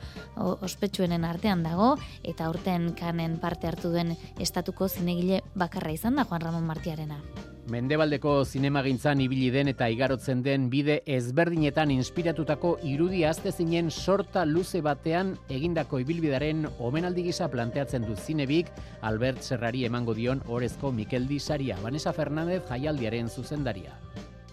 ospetsuenen 0.58 1.28
artean 1.30 1.62
dago, 1.62 1.92
eta 2.24 2.50
aurten 2.50 2.90
kanen 2.98 3.38
parte 3.38 3.70
hartu 3.70 3.94
duen 3.94 4.16
estatuko 4.40 4.90
zinegile 4.90 5.44
bakarra 5.54 5.94
izan 5.94 6.18
da 6.18 6.26
Juan 6.26 6.48
Ramon 6.48 6.66
Martiarena. 6.66 7.22
Mendebaldeko 7.68 8.44
zinemagintzan 8.44 9.20
ibili 9.20 9.50
den 9.52 9.68
eta 9.68 9.88
igarotzen 9.92 10.40
den 10.42 10.68
bide 10.72 11.00
ezberdinetan 11.06 11.90
inspiratutako 11.92 12.76
irudi 12.88 13.24
azte 13.28 13.52
zinen 13.52 13.90
sorta 13.90 14.44
luze 14.44 14.80
batean 14.80 15.34
egindako 15.48 16.00
ibilbidaren 16.00 16.66
omenaldi 16.78 17.26
gisa 17.28 17.50
planteatzen 17.52 18.08
du 18.08 18.16
zinebik 18.16 18.72
Albert 19.02 19.42
Serrari 19.42 19.84
emango 19.84 20.14
dion 20.14 20.42
orezko 20.48 20.90
Mikeldi 20.92 21.38
Saria, 21.38 21.76
Vanessa 21.82 22.12
Fernandez 22.12 22.62
jaialdiaren 22.70 23.28
zuzendaria. 23.28 23.94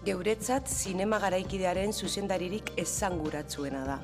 Geuretzat 0.04 0.68
zinema 0.68 1.18
garaikidearen 1.18 1.92
zuzendaririk 1.92 2.72
esanguratzuena 2.76 3.84
da 3.88 4.00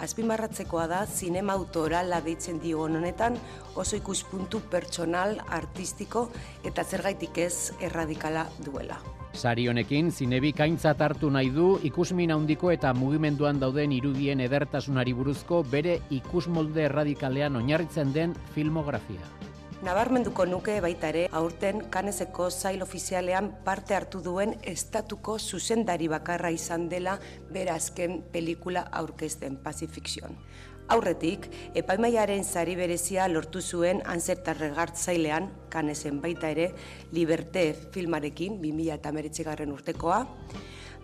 azpimarratzekoa 0.00 0.86
da 0.86 1.04
zinema 1.06 1.54
autorala 1.58 2.20
deitzen 2.24 2.60
dio 2.62 2.82
honetan 2.86 3.36
oso 3.76 3.96
ikuspuntu 3.96 4.60
pertsonal, 4.70 5.38
artistiko 5.48 6.28
eta 6.64 6.84
zergaitik 6.84 7.38
ez 7.38 7.72
erradikala 7.80 8.46
duela. 8.64 8.98
Sari 9.38 9.68
honekin, 9.68 10.10
zinebi 10.10 10.52
kaintzat 10.56 11.02
hartu 11.04 11.30
nahi 11.30 11.50
du 11.54 11.78
ikusmin 11.84 12.32
handiko 12.34 12.72
eta 12.72 12.94
mugimenduan 12.94 13.60
dauden 13.60 13.92
irudien 13.92 14.40
edertasunari 14.40 15.12
buruzko 15.14 15.62
bere 15.62 16.00
ikusmolde 16.10 16.88
erradikalean 16.88 17.60
oinarritzen 17.60 18.12
den 18.12 18.34
filmografia. 18.54 19.20
Nabarmenduko 19.78 20.42
nuke 20.42 20.80
baita 20.82 21.12
ere 21.12 21.20
aurten 21.38 21.84
kanezeko 21.94 22.48
zail 22.50 22.80
ofizialean 22.82 23.52
parte 23.64 23.94
hartu 23.94 24.18
duen 24.24 24.56
estatuko 24.72 25.36
zuzendari 25.38 26.08
bakarra 26.10 26.50
izan 26.50 26.88
dela 26.90 27.12
berazken 27.54 28.16
pelikula 28.32 28.82
aurkezten 28.90 29.60
Pacifiction. 29.62 30.34
Aurretik, 30.90 31.46
epaimaiaren 31.78 32.42
zari 32.42 32.74
berezia 32.74 33.28
lortu 33.30 33.62
zuen 33.62 34.02
anzertar 34.04 34.58
regartzailean, 34.58 35.46
kanezen 35.70 36.18
baita 36.24 36.50
ere, 36.50 36.72
Liberte 37.12 37.68
filmarekin, 37.94 38.58
2008 38.58 39.46
garren 39.46 39.76
urtekoa, 39.76 40.24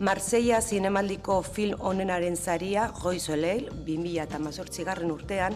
Marseilla 0.01 0.59
zinemaldiko 0.61 1.43
film 1.47 1.79
onenaren 1.79 2.35
zaria, 2.37 2.89
Goi 2.99 3.21
Soleil, 3.21 3.69
2008 3.87 4.83
garren 4.89 5.13
urtean, 5.15 5.55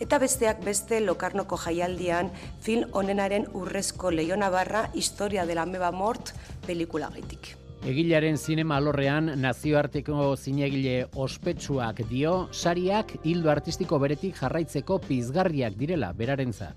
eta 0.00 0.18
besteak 0.18 0.64
beste 0.64 1.00
Lokarnoko 1.00 1.56
jaialdian 1.56 2.30
film 2.60 2.90
onenaren 2.92 3.46
urrezko 3.54 4.10
Leio 4.10 4.36
Navarra 4.36 4.90
Historia 4.94 5.46
de 5.46 5.54
la 5.54 5.66
Meba 5.66 5.92
Mort 5.92 6.32
pelikula 6.66 7.08
gaitik. 7.14 7.54
Egilaren 7.86 8.36
zinema 8.36 8.76
alorrean 8.80 9.30
nazioarteko 9.40 10.34
zinegile 10.36 11.06
ospetsuak 11.14 12.02
dio, 12.10 12.48
sariak 12.52 13.14
hildo 13.22 13.50
artistiko 13.50 14.00
beretik 14.02 14.34
jarraitzeko 14.40 14.98
pizgarriak 15.06 15.76
direla 15.78 16.12
berarentzat. 16.12 16.74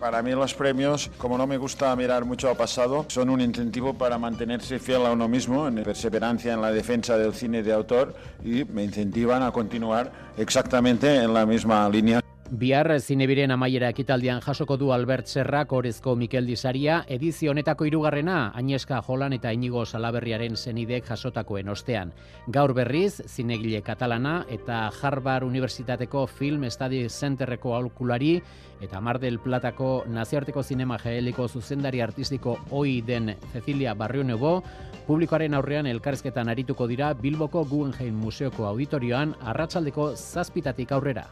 Para 0.00 0.22
mí 0.22 0.32
los 0.32 0.52
premios, 0.54 1.10
como 1.16 1.38
no 1.38 1.46
me 1.46 1.56
gusta 1.56 1.94
mirar 1.96 2.26
mucho 2.26 2.50
al 2.50 2.56
pasado, 2.56 3.06
son 3.08 3.30
un 3.30 3.40
incentivo 3.40 3.94
para 3.94 4.18
mantenerse 4.18 4.78
fiel 4.78 5.06
a 5.06 5.12
uno 5.12 5.26
mismo, 5.26 5.66
en 5.68 5.82
perseverancia 5.82 6.52
en 6.52 6.60
la 6.60 6.70
defensa 6.70 7.16
del 7.16 7.32
cine 7.32 7.62
de 7.62 7.72
autor 7.72 8.14
y 8.44 8.64
me 8.64 8.84
incentivan 8.84 9.42
a 9.42 9.52
continuar 9.52 10.12
exactamente 10.36 11.16
en 11.16 11.32
la 11.32 11.46
misma 11.46 11.88
línea. 11.88 12.20
Bihar 12.46 12.86
zinebiren 13.02 13.50
amaiera 13.50 13.88
ekitaldian 13.90 14.38
jasoko 14.38 14.76
du 14.78 14.92
Albert 14.94 15.26
Serrak 15.26 15.72
orezko 15.74 16.12
Mikel 16.14 16.46
Disaria, 16.46 17.00
edizio 17.10 17.50
honetako 17.50 17.88
hirugarrena 17.88 18.52
Aineska 18.54 19.00
Jolan 19.02 19.32
eta 19.34 19.50
Inigo 19.50 19.82
Salaberriaren 19.84 20.54
zenidek 20.54 21.08
jasotakoen 21.08 21.68
ostean. 21.68 22.12
Gaur 22.46 22.72
berriz, 22.72 23.20
zinegile 23.26 23.80
katalana 23.82 24.44
eta 24.48 24.92
Harvard 25.02 25.42
Unibertsitateko 25.48 26.28
Film 26.28 26.68
Study 26.70 27.08
Centerreko 27.08 27.74
aulkulari 27.74 28.36
eta 28.80 29.00
Mar 29.00 29.18
del 29.18 29.40
Platako 29.40 30.04
nazioarteko 30.06 30.62
zinema 30.62 31.00
jaeliko 31.02 31.48
zuzendari 31.48 32.00
artistiko 32.00 32.60
oi 32.70 33.00
den 33.02 33.34
Cecilia 33.52 33.94
Barrio 33.94 34.22
Nebo, 34.22 34.62
publikoaren 35.08 35.54
aurrean 35.54 35.90
elkarrezketan 35.90 36.48
arituko 36.48 36.86
dira 36.86 37.12
Bilboko 37.12 37.64
Guggenheim 37.64 38.14
Museoko 38.14 38.70
auditorioan 38.70 39.34
arratsaldeko 39.42 40.12
zazpitatik 40.14 40.92
aurrera. 40.92 41.26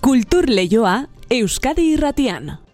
Kultur 0.00 0.48
Leioa 0.48 1.04
Euskadi 1.30 1.92
Irratian. 1.92 2.69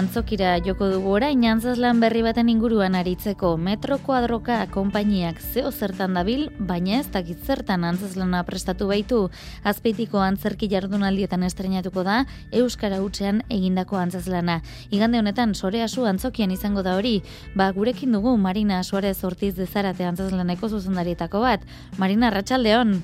Antzokira 0.00 0.54
joko 0.64 0.86
dugu 0.88 1.10
orain 1.18 1.42
antzazlan 1.44 1.98
berri 2.00 2.22
baten 2.24 2.48
inguruan 2.48 2.94
aritzeko 2.96 3.50
metro 3.60 3.98
kuadroka 4.00 4.56
konpainiak 4.72 5.42
zeo 5.42 5.68
zertan 5.70 6.14
dabil, 6.16 6.46
baina 6.56 7.00
ez 7.00 7.10
dakit 7.12 7.42
zertan 7.44 7.84
antzazlana 7.84 8.40
prestatu 8.48 8.88
baitu. 8.88 9.18
Azpeitiko 9.62 10.22
antzerki 10.24 10.70
jardunaldietan 10.72 11.44
estrenatuko 11.44 12.04
da 12.06 12.22
Euskara 12.62 13.02
Hutsean 13.04 13.42
egindako 13.50 14.00
antzazlana. 14.00 14.62
Igande 14.88 15.20
honetan 15.20 15.52
sore 15.54 15.82
asu 15.84 16.06
antzokian 16.08 16.54
izango 16.56 16.86
da 16.86 16.96
hori, 16.96 17.20
ba 17.54 17.68
gurekin 17.76 18.16
dugu 18.16 18.36
Marina 18.38 18.80
Suarez 18.82 19.18
Ortiz 19.24 19.52
dezarate 19.58 20.08
antzazlaneko 20.08 20.72
zuzendarietako 20.72 21.44
bat. 21.44 21.68
Marina, 21.98 22.32
Arratxaldeon! 22.32 23.02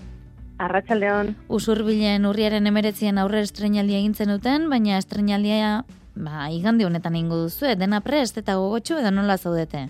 Arratxaldeon. 0.57 1.35
Usurbilen 1.53 2.25
urriaren 2.25 2.73
emeretzian 2.73 3.21
aurre 3.21 3.45
estrenaldia 3.45 4.01
egintzen 4.01 4.33
duten, 4.33 4.71
baina 4.73 4.97
estrenaldia 4.97 5.85
ba, 6.17 6.49
igande 6.51 6.87
honetan 6.87 7.17
ingo 7.17 7.37
duzu, 7.45 7.69
dena 7.77 8.01
prest 8.01 8.41
eta 8.41 8.57
gogotxu 8.57 8.99
edo 8.99 9.13
nola 9.13 9.37
zaudete? 9.37 9.87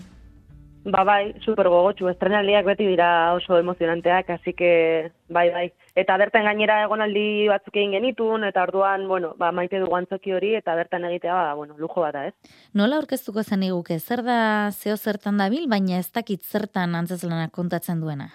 Ba, 0.87 1.01
bai, 1.03 1.33
super 1.43 1.67
gogotxu, 1.67 2.07
estrenaldiak 2.07 2.63
beti 2.63 2.85
dira 2.87 3.33
oso 3.35 3.57
emozionanteak, 3.59 4.29
así 4.37 4.53
que, 4.55 5.11
bai, 5.27 5.49
bai. 5.51 5.65
Eta 5.99 6.15
bertan 6.21 6.45
gainera 6.47 6.77
egonaldi 6.85 7.49
batzuk 7.51 7.75
egin 7.75 7.97
genitun, 7.97 8.45
eta 8.47 8.63
orduan, 8.63 9.03
bueno, 9.09 9.33
ba, 9.35 9.49
maite 9.51 9.81
dugu 9.81 9.97
antzoki 9.97 10.31
hori, 10.31 10.53
eta 10.55 10.77
bertan 10.79 11.03
egitea, 11.09 11.33
ba, 11.33 11.57
bueno, 11.59 11.75
lujo 11.77 12.05
bata, 12.05 12.27
ez? 12.29 12.53
Nola 12.71 13.01
aurkeztuko 13.01 13.43
zen 13.43 13.67
iguke, 13.67 13.99
zer 13.99 14.23
da 14.23 14.39
zeo 14.71 14.95
zertan 14.95 15.43
dabil, 15.43 15.67
baina 15.67 15.99
ez 15.99 16.07
dakit 16.15 16.45
zertan 16.47 16.95
antzeslanak 16.95 17.51
kontatzen 17.51 17.99
duena? 17.99 18.29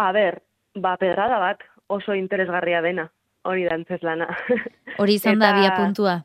A 0.00 0.08
ber, 0.16 0.40
ba, 0.72 0.96
pedrada 0.96 1.36
bat 1.42 1.68
oso 1.92 2.16
interesgarria 2.16 2.80
dena, 2.80 3.10
hori 3.44 3.68
da 3.68 3.76
antzeslana. 3.76 4.32
Hori 4.96 5.20
izan 5.20 5.42
da 5.42 5.52
bia 5.58 5.76
puntua? 5.76 6.22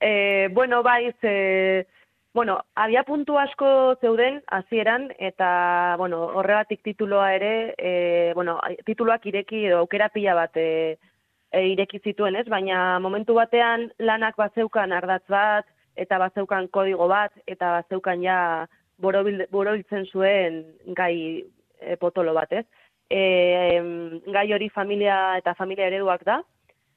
E, 0.00 0.48
bueno, 0.52 0.82
bai, 0.82 1.12
ze, 1.20 1.86
bueno, 2.32 2.64
abia 2.74 3.02
puntu 3.04 3.38
asko 3.38 3.96
zeuden 4.00 4.42
hasieran 4.46 5.10
eta, 5.18 5.94
bueno, 5.98 6.22
horregatik 6.40 6.82
tituloa 6.82 7.34
ere, 7.34 7.74
e, 7.76 8.32
bueno, 8.34 8.58
tituloak 8.86 9.26
ireki 9.26 9.66
edo 9.66 9.82
aukera 9.84 10.08
pila 10.08 10.34
bat 10.38 10.56
e, 10.56 10.96
e, 11.52 11.66
ireki 11.74 12.00
zituen, 12.00 12.36
ez? 12.36 12.46
Baina 12.48 12.98
momentu 12.98 13.34
batean 13.36 13.90
lanak 13.98 14.38
bazeukan 14.40 14.92
ardatz 14.96 15.26
bat, 15.28 15.66
eta 15.96 16.18
bazeukan 16.22 16.68
kodigo 16.72 17.08
bat, 17.10 17.34
eta 17.46 17.80
bazeukan 17.80 18.22
ja 18.24 18.38
borobiltzen 19.00 20.06
zuen 20.06 20.62
gai 20.96 21.44
e, 21.80 21.96
potolo 22.00 22.32
bat, 22.36 22.52
ez? 22.52 22.64
E, 23.10 23.20
gai 24.32 24.46
hori 24.54 24.70
familia 24.70 25.36
eta 25.40 25.54
familia 25.58 25.90
ereduak 25.90 26.24
da, 26.24 26.40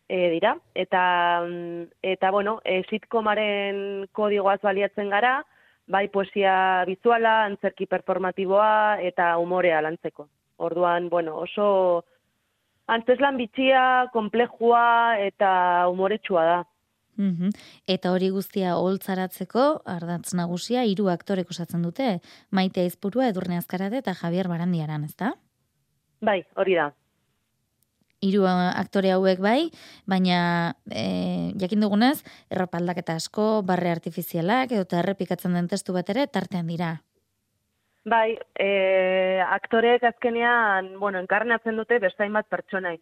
e, 0.07 0.29
dira. 0.29 0.57
Eta, 0.75 1.43
mm, 1.47 1.83
eta 2.01 2.31
bueno, 2.31 2.59
e, 2.65 2.83
sitkomaren 2.89 4.07
kodigoaz 4.11 4.59
baliatzen 4.61 5.09
gara, 5.09 5.43
bai 5.87 6.07
poesia 6.09 6.83
bizuala, 6.87 7.43
antzerki 7.45 7.87
performatiboa 7.91 8.99
eta 9.01 9.37
umorea 9.37 9.81
lantzeko. 9.81 10.27
Orduan, 10.57 11.09
bueno, 11.09 11.37
oso 11.43 12.05
antzeslan 12.87 13.37
bitxia, 13.37 14.09
komplejua 14.13 15.17
eta 15.19 15.89
umoretsua 15.91 16.45
da. 16.45 16.61
Mm 17.17 17.51
Eta 17.85 18.09
hori 18.11 18.31
guztia 18.33 18.73
holtzaratzeko 18.75 19.83
ardatz 19.85 20.33
nagusia 20.33 20.81
hiru 20.83 21.11
aktorek 21.13 21.51
osatzen 21.53 21.83
dute, 21.85 22.19
Maite 22.49 22.81
Aizpurua, 22.81 23.27
Edurne 23.29 23.57
Azkarate 23.57 24.01
eta 24.01 24.15
Javier 24.17 24.49
Barandiaran, 24.49 25.03
ezta? 25.03 25.35
Bai, 26.21 26.41
hori 26.55 26.79
da 26.79 26.89
hiru 28.23 28.45
aktore 28.47 29.11
hauek 29.13 29.41
bai, 29.43 29.69
baina 30.07 30.75
e, 30.87 31.51
jakin 31.59 31.83
dugunez, 31.83 32.23
erropaldak 32.53 33.01
eta 33.03 33.17
asko, 33.19 33.47
barre 33.67 33.91
artifizialak, 33.91 34.71
edo 34.71 34.99
errepikatzen 34.99 35.57
den 35.57 35.67
testu 35.71 35.95
bat 35.95 36.09
ere, 36.13 36.27
tartean 36.27 36.71
dira. 36.71 36.95
Bai, 38.05 38.35
e, 38.59 39.39
aktoreek 39.45 40.03
azkenean, 40.03 40.97
bueno, 40.99 41.21
enkarnatzen 41.23 41.77
dute 41.79 41.99
bestain 42.03 42.33
bat 42.35 42.49
pertsonai. 42.51 42.97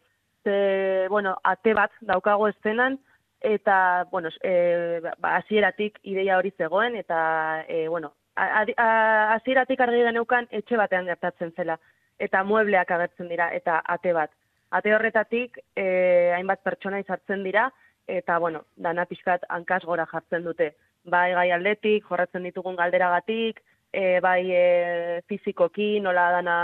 Ze, 0.45 1.07
bueno, 1.09 1.35
ate 1.43 1.73
bat 1.77 1.93
daukago 2.05 2.49
eszenan, 2.51 2.99
eta, 3.41 4.05
bueno, 4.11 4.29
e, 4.45 5.01
ba, 5.01 5.37
asieratik 5.39 5.97
ideia 6.03 6.37
hori 6.37 6.53
zegoen, 6.57 6.97
eta, 7.01 7.21
e, 7.67 7.87
bueno, 7.89 8.13
asieratik 8.35 9.81
argi 9.81 10.05
geneukan 10.05 10.47
etxe 10.51 10.77
batean 10.77 11.09
gertatzen 11.09 11.51
zela, 11.57 11.79
eta 12.21 12.43
muebleak 12.45 12.93
agertzen 12.93 13.29
dira, 13.29 13.49
eta 13.57 13.81
ate 13.85 14.13
bat 14.13 14.31
ate 14.71 14.93
horretatik 14.95 15.59
e, 15.75 16.31
hainbat 16.35 16.63
pertsona 16.63 17.01
izartzen 17.03 17.43
dira, 17.43 17.67
eta, 18.07 18.37
bueno, 18.39 18.65
dana 18.75 19.05
pixkat 19.05 19.43
hankaz 19.49 19.83
gora 19.85 20.07
jartzen 20.09 20.43
dute. 20.47 20.71
Bai 21.11 21.31
gai 21.35 21.49
aldetik, 21.51 22.05
jorratzen 22.07 22.43
ditugun 22.47 22.77
galderagatik, 22.79 23.61
e, 23.91 24.19
bai 24.23 24.41
e, 24.55 25.21
fizikoki, 25.27 25.99
nola 25.99 26.29
dana 26.37 26.57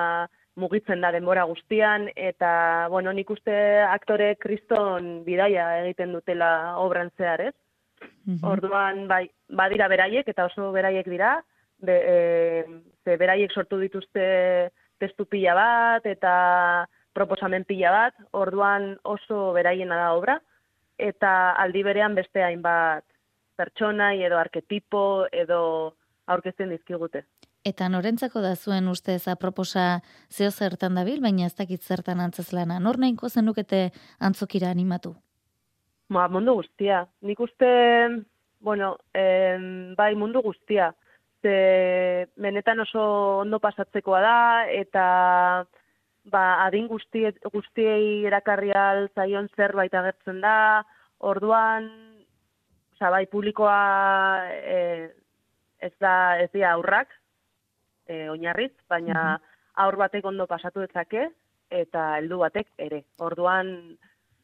mugitzen 0.58 1.04
da 1.04 1.12
denbora 1.14 1.44
guztian, 1.46 2.08
eta, 2.16 2.88
bueno, 2.90 3.14
nik 3.14 3.30
uste 3.30 3.56
aktore 3.86 4.34
kriston 4.42 5.22
bidaia 5.26 5.68
egiten 5.84 6.16
dutela 6.16 6.52
obran 6.82 7.12
zehar, 7.18 7.50
ez? 7.52 7.56
Mhm. 8.26 8.44
Orduan, 8.46 9.06
bai, 9.08 9.26
badira 9.50 9.88
beraiek, 9.88 10.28
eta 10.28 10.48
oso 10.50 10.72
beraiek 10.72 11.08
dira, 11.10 11.38
be, 11.80 11.96
e, 12.02 12.64
ze 13.06 13.18
beraiek 13.18 13.54
sortu 13.54 13.80
dituzte 13.80 14.72
testu 14.98 15.28
pila 15.30 15.54
bat, 15.54 16.06
eta 16.06 16.34
proposamen 17.18 17.66
pila 17.66 17.92
bat, 17.94 18.18
orduan 18.38 18.96
oso 19.04 19.52
beraiena 19.58 19.98
da 19.98 20.14
obra, 20.14 20.38
eta 20.98 21.54
aldi 21.64 21.84
berean 21.86 22.16
beste 22.18 22.44
hainbat 22.46 23.06
pertsonai 23.58 24.22
edo 24.26 24.38
arketipo 24.38 25.02
edo 25.34 25.60
aurkezten 26.30 26.70
dizkigute. 26.76 27.24
Eta 27.68 27.90
norentzako 27.92 28.42
da 28.44 28.54
zuen 28.56 28.88
ustez 28.88 29.28
aproposa 29.28 30.02
zeo 30.32 30.52
zertan 30.52 30.96
dabil, 30.96 31.20
baina 31.24 31.48
ez 31.48 31.56
dakit 31.58 31.84
zertan 31.84 32.22
antzazlana. 32.24 32.78
Nor 32.80 33.00
nahiko 33.02 33.30
zenukete 33.30 33.90
antzokira 34.20 34.70
animatu? 34.72 35.16
Ma, 36.14 36.28
mundu 36.32 36.54
guztia. 36.62 37.02
Nik 37.28 37.42
uste, 37.44 37.68
bueno, 38.64 38.94
em, 39.14 39.96
bai 39.98 40.14
mundu 40.16 40.42
guztia. 40.46 40.94
Ze, 41.42 42.30
benetan 42.40 42.80
oso 42.86 43.04
ondo 43.42 43.60
pasatzekoa 43.60 44.22
da, 44.24 44.38
eta 44.72 45.04
ba, 46.32 46.64
adin 46.66 46.88
guzti, 46.88 47.26
guztiei 47.54 48.26
erakarri 48.28 48.72
zaion 49.16 49.50
zerbait 49.56 49.94
agertzen 49.94 50.42
da, 50.42 50.84
orduan, 51.20 51.90
oza, 52.96 53.10
bai, 53.10 53.26
publikoa 53.28 53.78
e, 54.54 55.12
ez 55.80 55.94
da, 56.00 56.40
ez 56.42 56.50
dira 56.54 56.74
aurrak, 56.74 57.10
e, 58.08 58.30
oinarriz, 58.30 58.74
baina 58.90 59.38
mm 59.38 59.54
aur 59.78 59.94
batek 59.94 60.26
ondo 60.26 60.48
pasatu 60.50 60.82
dezake, 60.82 61.28
eta 61.70 62.16
heldu 62.18 62.40
batek 62.42 62.70
ere. 62.82 63.04
Orduan, 63.22 63.70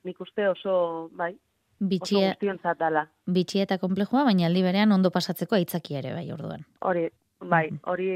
nik 0.06 0.20
uste 0.22 0.46
oso, 0.50 0.76
bai, 1.18 1.32
bitxia, 1.80 2.36
oso 2.38 2.76
dala. 2.80 3.08
Bitxia 3.26 3.66
eta 3.66 3.80
komplejua, 3.82 4.26
baina 4.28 4.46
aldi 4.46 4.62
berean 4.62 4.92
ondo 4.92 5.10
pasatzeko 5.10 5.58
aitzaki 5.58 5.98
ere, 6.00 6.14
bai, 6.14 6.28
orduan. 6.36 6.66
Hori, 6.86 7.08
bai, 7.42 7.66
hori 7.90 8.10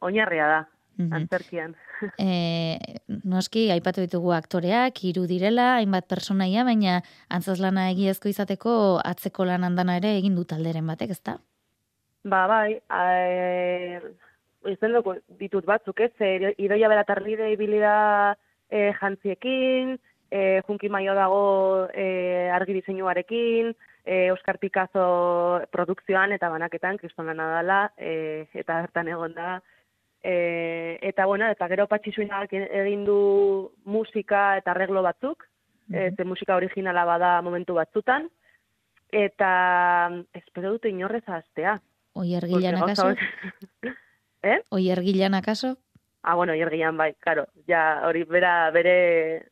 oinarria 0.00 0.48
da. 0.54 0.60
Mhm. 0.98 1.12
antzerkian. 1.14 1.76
E, 2.22 2.78
noski, 3.26 3.64
aipatu 3.74 4.04
ditugu 4.04 4.30
aktoreak, 4.30 5.00
hiru 5.02 5.24
direla, 5.26 5.80
hainbat 5.80 6.06
personaia, 6.06 6.62
baina 6.62 7.00
antzazlana 7.34 7.88
egiazko 7.90 8.30
izateko 8.30 8.74
atzeko 9.02 9.46
lan 9.48 9.66
handana 9.66 9.96
ere 9.98 10.12
egin 10.18 10.36
du 10.38 10.44
talderen 10.46 10.86
batek, 10.86 11.10
ezta? 11.16 11.38
Ba, 12.22 12.44
bai, 12.46 12.78
e, 12.78 13.98
izen 14.70 14.94
dugu 14.94 15.16
ditut 15.40 15.66
batzuk, 15.66 16.04
ez? 16.06 16.12
E, 16.22 16.52
idoia 16.58 16.90
beratarride 16.92 17.50
ibili 17.54 17.80
da 17.82 18.36
e, 18.70 18.92
jantziekin, 19.00 19.96
e, 20.30 20.62
Junki 20.66 20.88
Maio 20.88 21.14
dago 21.18 21.88
e, 21.94 22.48
argi 22.54 22.78
diseinuarekin, 22.78 23.74
e, 24.04 24.30
Oskar 24.32 24.58
Picasso 24.58 25.62
produkzioan 25.72 26.32
eta 26.32 26.50
banaketan, 26.52 26.98
Kristona 26.98 27.34
Nadala, 27.34 27.92
e, 27.96 28.46
eta 28.54 28.82
bertan 28.82 29.10
egon 29.14 29.34
da. 29.34 29.58
E, 30.28 30.98
eta 31.08 31.24
bueno, 31.24 31.46
eta 31.48 31.68
gero 31.72 31.86
patxisuinak 31.88 32.52
egin 32.52 33.06
du 33.06 33.70
musika 33.88 34.58
eta 34.60 34.74
arreglo 34.74 35.00
batzuk, 35.06 35.46
mm 35.88 36.16
ze 36.16 36.24
musika 36.24 36.56
originala 36.56 37.06
bada 37.08 37.40
momentu 37.40 37.72
batzutan, 37.78 38.26
eta 39.10 40.10
espero 40.36 40.72
dute 40.74 40.90
inorrez 40.90 41.24
aztea. 41.26 41.78
Oier 42.12 42.44
Gilan 42.44 42.76
akaso? 42.76 43.14
eh? 44.42 44.58
Oier 44.68 45.00
Gilan 45.00 45.34
akaso? 45.34 45.78
Ah, 46.22 46.34
bueno, 46.34 46.52
Oier 46.52 46.68
Gilan 46.68 46.98
bai, 46.98 47.14
claro. 47.14 47.46
Ja, 47.66 48.02
hori 48.04 48.24
bera, 48.24 48.70
bere, 48.70 49.46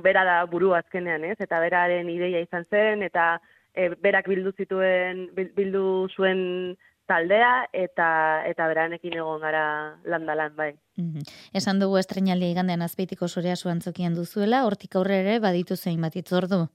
bera 0.00 0.24
da 0.24 0.44
buru 0.46 0.72
azkenean, 0.72 1.24
ez? 1.24 1.36
Eta 1.40 1.60
beraren 1.60 2.08
ideia 2.08 2.40
izan 2.40 2.64
zen, 2.70 3.02
eta 3.02 3.40
e, 3.74 3.90
berak 4.00 4.28
bildu 4.32 4.52
zituen, 4.56 5.26
bil- 5.36 5.52
bildu 5.54 6.08
zuen 6.16 6.78
taldea, 7.06 7.66
eta 7.72 8.08
eta 8.48 8.66
beranekin 8.68 9.16
egon 9.18 9.40
gara 9.40 9.98
landalan, 10.04 10.54
bai. 10.56 10.72
Mhm. 10.96 11.22
Esan 11.52 11.80
dugu 11.80 11.98
estrenaldia 11.98 12.50
igandean 12.50 12.82
azpeitiko 12.82 13.28
zurea 13.28 13.56
zuantzokian 13.56 14.14
duzuela, 14.14 14.64
hortik 14.64 14.94
aurrera 14.96 15.30
ere 15.34 15.40
baditu 15.40 15.76
zein 15.76 16.00
bat 16.00 16.16
itzordu. 16.16 16.68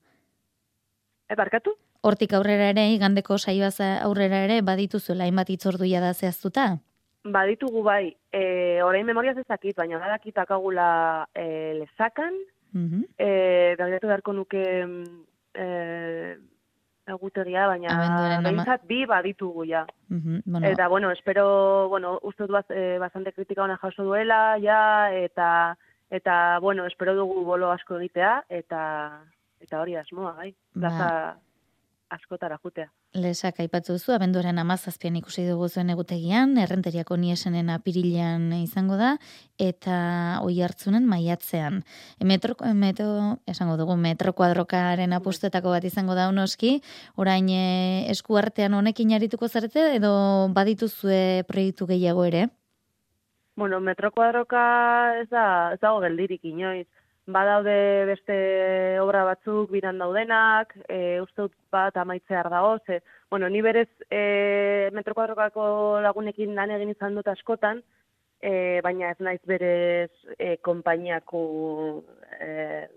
E, 1.29 1.35
barkatu? 1.35 1.73
Hortik 2.01 2.33
aurrera 2.33 2.69
ere, 2.69 2.85
igandeko 2.93 3.37
saioa 3.37 3.71
za- 3.71 4.01
aurrera 4.03 4.43
ere 4.45 4.61
badituzuela 4.61 5.23
hainbat 5.25 5.49
itzorduia 5.49 5.99
da 5.99 6.13
zehaztuta? 6.13 6.77
Baditugu 7.27 7.81
bai, 7.83 8.15
e, 8.31 8.81
orain 8.83 9.05
memoriaz 9.05 9.37
ezakit, 9.37 9.75
baina 9.75 9.97
badakit 9.99 10.37
akagula 10.37 11.27
e, 11.35 11.73
lezakan, 11.81 12.33
Mhm. 12.73 13.01
e, 13.17 13.75
begiratu 13.79 14.07
beharko 14.07 14.33
nuke 14.33 14.63
mm, 14.85 15.25
e, 15.55 16.37
egutegia, 17.07 17.67
baina 17.67 17.89
ama- 17.93 18.41
behintzat 18.43 18.83
bi 18.87 19.05
baditugu 19.05 19.65
ja. 19.65 19.85
Mhm, 20.09 20.41
bueno, 20.45 20.67
Eta, 20.67 20.87
bueno, 20.87 21.11
espero, 21.11 21.87
bueno, 21.89 22.19
uste 22.21 22.43
dut 22.43 22.51
baz, 22.51 22.65
e, 22.69 22.97
bastante 22.99 23.31
kritika 23.33 23.63
ona 23.63 23.77
jaso 23.77 24.03
duela, 24.03 24.57
ja, 24.61 25.11
eta, 25.13 25.77
eta, 26.09 26.59
bueno, 26.59 26.85
espero 26.85 27.15
dugu 27.15 27.43
bolo 27.45 27.71
asko 27.71 27.97
egitea, 27.99 28.43
eta, 28.49 29.21
eta 29.59 29.81
hori 29.81 29.95
asmoa, 29.95 30.33
bai, 30.33 30.55
Ba. 30.73 30.79
plaza 30.89 31.37
askotara 32.09 32.57
jutea. 32.57 32.91
Lesak 33.17 33.57
aipatu 33.63 33.95
duzu, 33.95 34.11
abenduaren 34.13 34.59
amazazpian 34.61 35.15
ikusi 35.17 35.47
dugu 35.47 35.67
zuen 35.73 35.89
egutegian, 35.89 36.51
errenteriako 36.61 37.15
niesenen 37.17 37.71
apirilean 37.73 38.51
izango 38.59 38.97
da, 38.99 39.15
eta 39.57 39.95
oi 40.45 40.59
hartzunen 40.61 41.07
maiatzean. 41.09 41.79
Metro, 42.31 42.53
metro, 42.77 43.07
esango 43.49 43.77
dugu, 43.79 43.95
metro 43.97 44.35
kuadrokaren 44.37 45.17
apustetako 45.17 45.73
bat 45.73 45.87
izango 45.89 46.13
da 46.19 46.27
unoski, 46.29 46.75
orain 47.17 47.49
e, 47.49 48.05
eskuartean 48.13 48.77
honekin 48.77 49.15
arituko 49.17 49.49
zarete, 49.49 49.95
edo 49.97 50.13
badituzue 50.53 51.43
proiektu 51.49 51.89
gehiago 51.89 52.27
ere? 52.29 52.45
Bueno, 53.57 53.79
metro 53.81 54.11
kuadroka 54.13 54.61
ez 55.23 55.29
da, 55.33 55.73
ez 55.73 55.81
dago 55.81 56.05
geldirik 56.05 56.45
inoiz. 56.45 56.85
Badaude 57.27 58.05
beste 58.07 58.35
obra 59.03 59.25
batzuk 59.27 59.71
biran 59.73 59.97
daudenak, 59.99 60.71
e, 60.87 61.19
uste 61.19 61.41
dut 61.41 61.55
bat 61.75 61.97
amaitzear 61.99 62.47
dago, 62.49 62.77
ze, 62.87 63.01
bueno, 63.29 63.49
ni 63.51 63.59
berez 63.61 63.89
e, 64.09 64.21
metro 64.95 65.13
kuadrokako 65.17 65.65
lagunekin 66.05 66.55
lan 66.55 66.71
egin 66.71 66.93
izan 66.93 67.19
dut 67.19 67.27
askotan, 67.27 67.81
e, 68.39 68.79
baina 68.85 69.11
ez 69.11 69.19
naiz 69.19 69.41
berez 69.43 70.11
e, 70.37 70.55
konpainiako 70.63 71.41
e, 72.39 72.87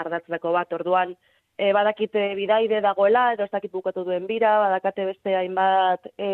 ardatzeko 0.00 0.54
bat. 0.56 0.72
Orduan, 0.72 1.12
e, 1.58 1.74
badakite 1.76 2.30
bidaide 2.40 2.80
dagoela, 2.80 3.34
edo 3.34 3.44
ez 3.44 3.52
dakit 3.52 3.72
bukatu 3.72 4.06
duen 4.08 4.24
bira, 4.26 4.56
badakate 4.64 5.10
beste 5.12 5.36
hainbat 5.36 6.08
e, 6.16 6.30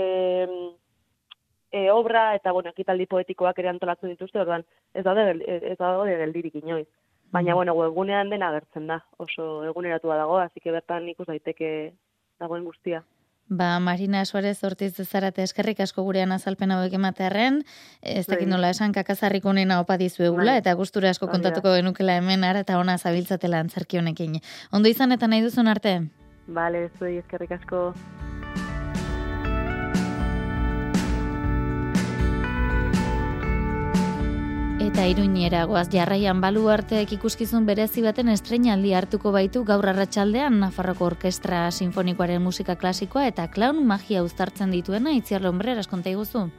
e, 1.72 1.90
obra 1.90 2.34
eta 2.36 2.52
bueno, 2.52 2.70
ekitaldi 2.70 3.06
poetikoak 3.10 3.58
ere 3.58 3.72
antolatzen 3.72 4.12
dituzte, 4.12 4.38
orduan 4.44 4.64
ez 4.94 5.04
daude 5.04 5.24
ez 5.72 5.78
daude 5.78 6.18
geldirik 6.20 6.60
inoiz. 6.60 6.86
Baina 7.32 7.54
bueno, 7.56 7.72
webgunean 7.72 8.28
dena 8.28 8.50
agertzen 8.52 8.86
da, 8.86 9.00
oso 9.16 9.64
eguneratua 9.64 10.18
dago, 10.20 10.36
así 10.38 10.60
que 10.60 10.70
bertan 10.70 11.08
ikus 11.08 11.26
daiteke 11.26 11.94
dagoen 12.38 12.64
guztia. 12.64 13.02
Ba, 13.48 13.80
Marina 13.80 14.24
Suarez 14.24 14.62
Ortiz 14.64 14.94
zarate 15.04 15.42
eskerrik 15.42 15.80
asko 15.80 16.04
gurean 16.06 16.32
azalpen 16.32 16.70
hauek 16.72 16.92
ematearren, 16.96 17.62
ez 18.00 18.26
dakit 18.26 18.46
Bai. 18.46 18.52
nola 18.52 18.70
esan 18.70 18.92
kakazarrik 18.92 19.44
unena 19.44 19.80
opa 19.80 19.98
dizuegula, 20.00 20.52
Bai. 20.52 20.62
eta 20.62 20.74
gustura 20.74 21.10
asko 21.10 21.28
kontatuko 21.28 21.74
genukela 21.74 22.16
hemen 22.16 22.44
ara 22.44 22.64
eta 22.64 22.78
ona 22.78 22.98
zabiltzatela 22.98 23.60
antzerki 23.60 23.98
honekin. 23.98 24.40
Ondo 24.72 24.88
izan 24.88 25.12
eta 25.12 25.28
nahi 25.28 25.42
duzun 25.42 25.68
arte? 25.68 25.98
Vale, 26.46 26.88
zuei 26.98 27.18
eskerrik 27.18 27.52
asko. 27.60 27.90
Eta 34.92 35.06
iruñera 35.08 35.62
goaz 35.64 35.86
jarraian 35.88 36.42
balu 36.44 36.66
arteek 36.68 37.14
ikuskizun 37.16 37.64
berezi 37.64 38.02
baten 38.04 38.28
estreinaldi 38.28 38.92
hartuko 38.92 39.32
baitu 39.32 39.62
gaur 39.64 39.88
arratsaldean 39.88 40.58
Nafarroko 40.60 41.08
Orkestra 41.08 41.62
Sinfonikoaren 41.72 42.44
musika 42.44 42.76
klasikoa 42.76 43.24
eta 43.30 43.48
clown 43.48 43.86
magia 43.88 44.20
uztartzen 44.20 44.76
dituena 44.76 45.16
Itziar 45.16 45.48
Lombreras 45.48 45.88
konta 45.88 46.12
iguzu. 46.12 46.50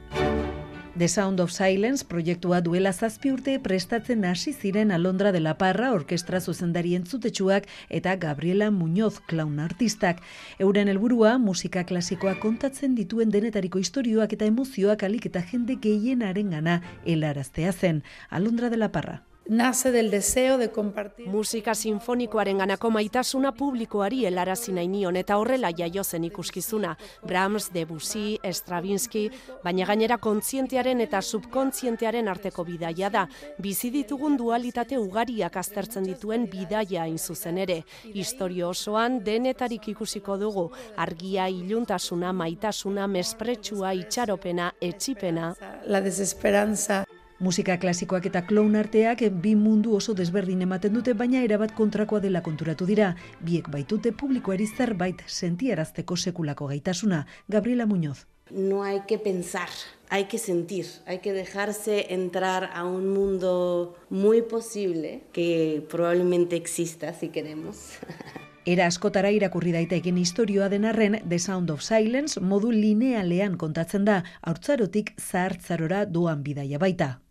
The 0.96 1.08
Sound 1.08 1.40
of 1.40 1.50
Silence 1.50 2.04
proiektua 2.06 2.60
duela 2.62 2.92
zazpi 2.92 3.32
urte 3.34 3.56
prestatzen 3.58 4.24
hasi 4.24 4.52
ziren 4.52 4.92
Alondra 4.94 5.32
de 5.32 5.40
la 5.40 5.56
Parra 5.58 5.88
orkestra 5.90 6.38
zuzendari 6.40 6.94
entzutetsuak 6.94 7.66
eta 7.90 8.14
Gabriela 8.14 8.70
Muñoz 8.70 9.18
clown 9.26 9.58
artistak. 9.58 10.22
Euren 10.60 10.86
helburua 10.86 11.34
musika 11.38 11.82
klasikoa 11.82 12.38
kontatzen 12.38 12.94
dituen 12.94 13.34
denetariko 13.34 13.82
istorioak 13.82 14.38
eta 14.38 14.46
emozioak 14.46 15.02
alik 15.02 15.26
eta 15.26 15.42
jende 15.42 15.80
gehienaren 15.82 16.54
gana 16.54 16.80
helaraztea 17.04 17.72
zen. 17.72 18.04
Alondra 18.30 18.70
de 18.70 18.76
la 18.76 18.92
Parra. 18.92 19.24
Nace 19.46 19.92
del 19.92 20.10
deseo 20.10 20.58
de 20.58 20.70
compartir. 20.70 21.28
Musika 21.28 21.74
sinfonikoaren 21.74 22.58
ganako 22.58 22.90
maitasuna 22.90 23.52
publikoari 23.52 24.24
helarazi 24.26 24.72
nahi 24.72 24.88
nion 24.88 25.16
eta 25.16 25.36
horrela 25.38 25.70
jaio 25.72 26.04
zen 26.04 26.24
ikuskizuna. 26.24 26.96
Brahms, 27.22 27.70
Debussy, 27.72 28.38
Stravinsky, 28.44 29.30
baina 29.64 29.86
gainera 29.86 30.18
kontzientearen 30.18 31.00
eta 31.00 31.22
subkontzientearen 31.22 32.28
arteko 32.28 32.64
bidaia 32.64 33.10
da. 33.10 33.26
Bizi 33.58 33.90
ditugun 33.90 34.36
dualitate 34.36 34.98
ugariak 34.98 35.56
aztertzen 35.56 36.04
dituen 36.04 36.48
bidaia 36.50 37.02
hain 37.02 37.18
zuzen 37.18 37.58
ere. 37.58 37.82
Historio 38.14 38.70
osoan 38.70 39.20
denetarik 39.24 39.88
ikusiko 39.88 40.38
dugu. 40.38 40.70
Argia, 40.96 41.48
iluntasuna, 41.48 42.32
maitasuna, 42.32 43.06
mespretsua, 43.06 43.94
itxaropena, 43.94 44.72
etxipena. 44.80 45.54
La 45.86 46.00
desesperanza. 46.00 47.04
Musika 47.40 47.74
klasikoak 47.82 48.28
eta 48.30 48.44
clown 48.46 48.76
arteak 48.78 49.24
bi 49.42 49.56
mundu 49.58 49.96
oso 49.96 50.14
desberdin 50.14 50.62
ematen 50.62 50.94
dute, 50.94 51.14
baina 51.18 51.42
erabat 51.42 51.74
kontrakoa 51.74 52.20
dela 52.22 52.44
konturatu 52.46 52.86
dira. 52.86 53.16
Biek 53.42 53.70
baitute 53.72 54.12
publikoari 54.12 54.68
zerbait 54.68 55.24
sentiarazteko 55.26 56.16
sekulako 56.16 56.68
gaitasuna. 56.70 57.26
Gabriela 57.48 57.86
Muñoz. 57.86 58.26
No 58.50 58.84
hay 58.84 59.00
que 59.08 59.18
pensar, 59.18 59.68
hay 60.10 60.26
que 60.26 60.38
sentir, 60.38 60.86
hay 61.06 61.18
que 61.18 61.32
dejarse 61.32 62.12
entrar 62.14 62.70
a 62.74 62.84
un 62.84 63.08
mundo 63.08 63.96
muy 64.10 64.42
posible 64.42 65.22
que 65.32 65.84
probablemente 65.90 66.54
exista 66.54 67.14
si 67.14 67.30
queremos. 67.30 67.98
Era 68.64 68.86
askotara 68.86 69.28
irakurri 69.28 69.74
daiteken 69.74 70.16
istorioa 70.16 70.70
den 70.72 70.86
arren, 70.88 71.18
The 71.28 71.38
Sound 71.38 71.70
of 71.70 71.82
Silence 71.82 72.40
modu 72.40 72.70
linealean 72.72 73.58
kontatzen 73.60 74.06
da, 74.08 74.22
haurtzarotik 74.40 75.12
zahartzarora 75.20 76.06
doan 76.06 76.40
bidaia 76.46 76.80
baita. 76.80 77.23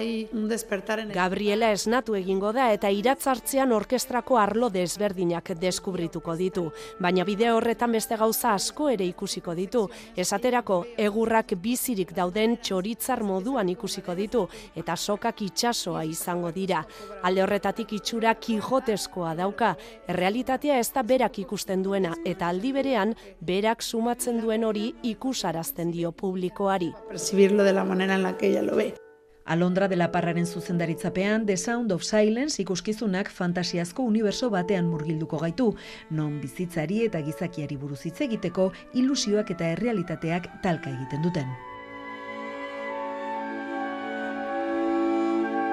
Hay 0.00 0.28
un 0.32 0.48
despertar 0.48 0.98
en 1.00 1.12
Gabriela 1.12 1.70
esnatu 1.72 2.14
egingo 2.16 2.52
da 2.56 2.70
eta 2.72 2.90
iratzartzean 2.90 3.72
orkestrako 3.76 4.38
arlo 4.40 4.70
desberdinak 4.70 5.52
deskubrituko 5.60 6.36
ditu. 6.36 6.64
Baina 6.98 7.24
bideo 7.28 7.56
horretan 7.58 7.92
beste 7.92 8.16
gauza 8.16 8.54
asko 8.54 8.88
ere 8.90 9.04
ikusiko 9.04 9.54
ditu. 9.54 9.86
Esaterako, 10.16 10.80
egurrak 10.98 11.54
bizirik 11.60 12.14
dauden 12.16 12.56
txoritzar 12.62 13.22
moduan 13.22 13.68
ikusiko 13.68 14.16
ditu 14.16 14.46
eta 14.74 14.96
sokak 14.96 15.42
itsasoa 15.42 16.04
izango 16.08 16.52
dira. 16.52 16.84
Alde 17.22 17.44
horretatik 17.44 17.92
itxura 18.00 18.34
kijoteskoa 18.34 19.34
dauka. 19.36 19.74
Errealitatea 20.08 20.78
ez 20.80 20.88
da 20.94 21.02
berak 21.02 21.38
ikusten 21.44 21.84
duena 21.84 22.14
eta 22.24 22.48
aldi 22.48 22.72
berean 22.72 23.14
berak 23.40 23.82
sumatzen 23.82 24.40
duen 24.40 24.64
hori 24.64 24.94
ikusarazten 25.02 25.92
dio 25.92 26.12
publikoari. 26.12 26.92
percibirlo 27.08 27.64
de 27.64 27.72
la 27.72 27.84
manera 27.84 28.14
en 28.14 28.22
la 28.22 28.36
que 28.36 28.48
ella 28.48 28.62
lo 28.62 28.76
ve. 28.76 29.09
Alondra 29.50 29.88
de 29.88 29.96
la 29.96 30.12
Parraren 30.12 30.46
zuzendaritzapean 30.46 31.44
The 31.44 31.56
Sound 31.56 31.90
of 31.90 32.04
Silence 32.04 32.62
ikuskizunak 32.62 33.32
fantasiazko 33.34 34.04
uniberso 34.06 34.46
batean 34.48 34.86
murgilduko 34.86 35.40
gaitu, 35.42 35.72
non 36.10 36.36
bizitzari 36.38 37.00
eta 37.08 37.18
gizakiari 37.26 37.74
buruz 37.76 38.04
hitz 38.06 38.20
egiteko 38.28 38.68
ilusioak 38.94 39.50
eta 39.50 39.72
errealitateak 39.72 40.46
talka 40.62 40.92
egiten 40.94 41.26
duten. 41.26 41.50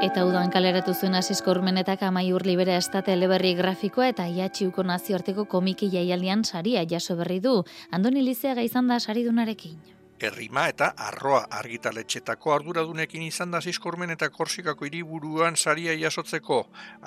Eta 0.07 0.23
udan 0.25 0.49
kaleratu 0.49 0.95
zuen 0.97 1.19
asisko 1.19 1.53
urmenetak 1.53 2.01
amaiur 2.05 2.47
libera 2.49 2.79
estate 2.81 3.13
eleberri 3.13 3.53
grafikoa 3.61 4.09
eta 4.09 4.25
iatxiuko 4.25 4.87
nazioarteko 4.89 5.45
komiki 5.53 5.91
jaialdian 5.93 6.41
saria 6.45 6.81
jaso 6.95 7.15
berri 7.21 7.37
du. 7.45 7.59
Andoni 7.91 8.25
Lizeaga 8.25 8.65
izan 8.65 8.89
da 8.89 8.99
saridunarekin. 8.99 9.96
Errima 10.17 10.63
eta 10.71 10.87
arroa 10.97 11.43
argitaletxetako 11.59 12.53
arduradunekin 12.55 13.21
izan 13.21 13.51
da 13.53 13.59
zizkormen 13.61 14.09
eta 14.09 14.29
korsikako 14.33 14.87
hiriburuan 14.87 15.55
saria 15.55 15.93
jasotzeko. 15.93 16.57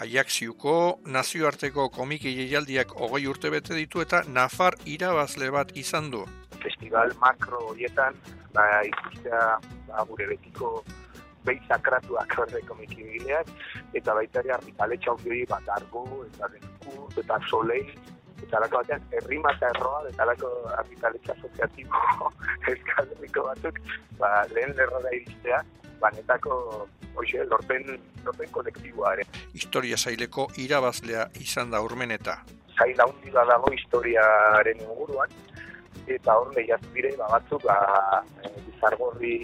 Aiakziuko 0.05 0.75
nazioarteko 1.07 1.89
komiki 1.91 2.31
jaialdiak 2.37 2.95
hogei 2.95 3.27
urte 3.27 3.51
bete 3.51 3.75
ditu 3.75 4.05
eta 4.05 4.23
Nafar 4.29 4.79
irabazle 4.87 5.51
bat 5.51 5.75
izan 5.75 6.11
du. 6.11 6.25
festival 6.63 7.11
makro 7.21 7.59
horietan, 7.71 8.15
ba, 8.53 8.63
ikustea 8.85 9.59
ba, 9.89 10.05
gure 10.09 10.27
betiko 10.27 10.85
behi 11.45 11.61
sakratuak 11.69 12.35
horre 12.39 12.61
komiki 12.69 13.07
eta 13.95 14.15
baita 14.15 14.41
ere 14.41 14.53
argitaletxa 14.53 15.13
hori 15.13 15.45
bat 15.49 15.69
argo, 15.77 16.05
eta 16.27 16.49
denku, 16.53 17.09
eta 17.23 17.39
solei, 17.49 17.83
eta 18.51 18.59
alako 18.59 18.81
batean, 18.83 19.03
errima 19.15 19.53
eta 19.55 19.69
erroa, 19.71 20.01
eta 20.11 20.25
alako 20.27 20.49
argitaletxa 20.75 21.37
asoziatibo 21.37 22.31
eskaderiko 22.73 23.45
batzuk, 23.51 23.79
ba, 24.19 24.31
lehen 24.51 24.75
lerrora 24.75 25.13
iristea, 25.15 25.63
banetako 26.03 26.57
Hoxe, 27.19 27.43
lorpen, 27.51 27.89
lorpen 28.25 28.51
kolektiboa 28.55 29.17
ere. 29.17 29.25
Historia 29.59 29.97
zaileko 29.99 30.45
irabazlea 30.63 31.25
izan 31.43 31.73
da 31.75 31.81
urmeneta. 31.83 32.37
Zaila 32.79 33.07
hundi 33.11 33.33
da 33.35 33.43
dago 33.49 33.73
historiaren 33.75 34.85
inguruan, 34.85 35.35
eta 36.07 36.37
hor 36.39 36.53
lehiatu 36.55 36.93
dire, 36.95 37.11
ba, 37.19 37.27
batzuk, 37.35 37.67
ba, 37.67 38.23
e, 38.47 38.53
bizargorri 38.69 39.35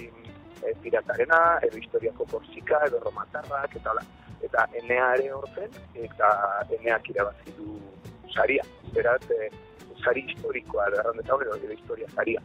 e, 0.62 0.76
piratarena, 0.84 1.40
edo 1.66 1.82
historiako 1.82 2.28
korsika, 2.30 2.84
edo 2.86 3.02
romatarrak, 3.02 3.76
eta 3.80 3.92
hola. 3.92 4.06
Eta 4.46 4.68
enea 4.78 5.10
ere 5.18 5.32
horten, 5.34 5.76
eta 6.06 6.30
eneak 6.78 7.10
irabazi 7.10 7.58
du 7.58 7.74
saria. 8.36 8.62
Beraz, 8.94 9.22
e, 9.30 9.50
sari 10.04 10.24
historikoa, 10.30 10.86
errandetan, 10.92 11.42
edo, 11.42 11.56
edo 11.56 11.72
historia 11.72 12.08
saria. 12.14 12.42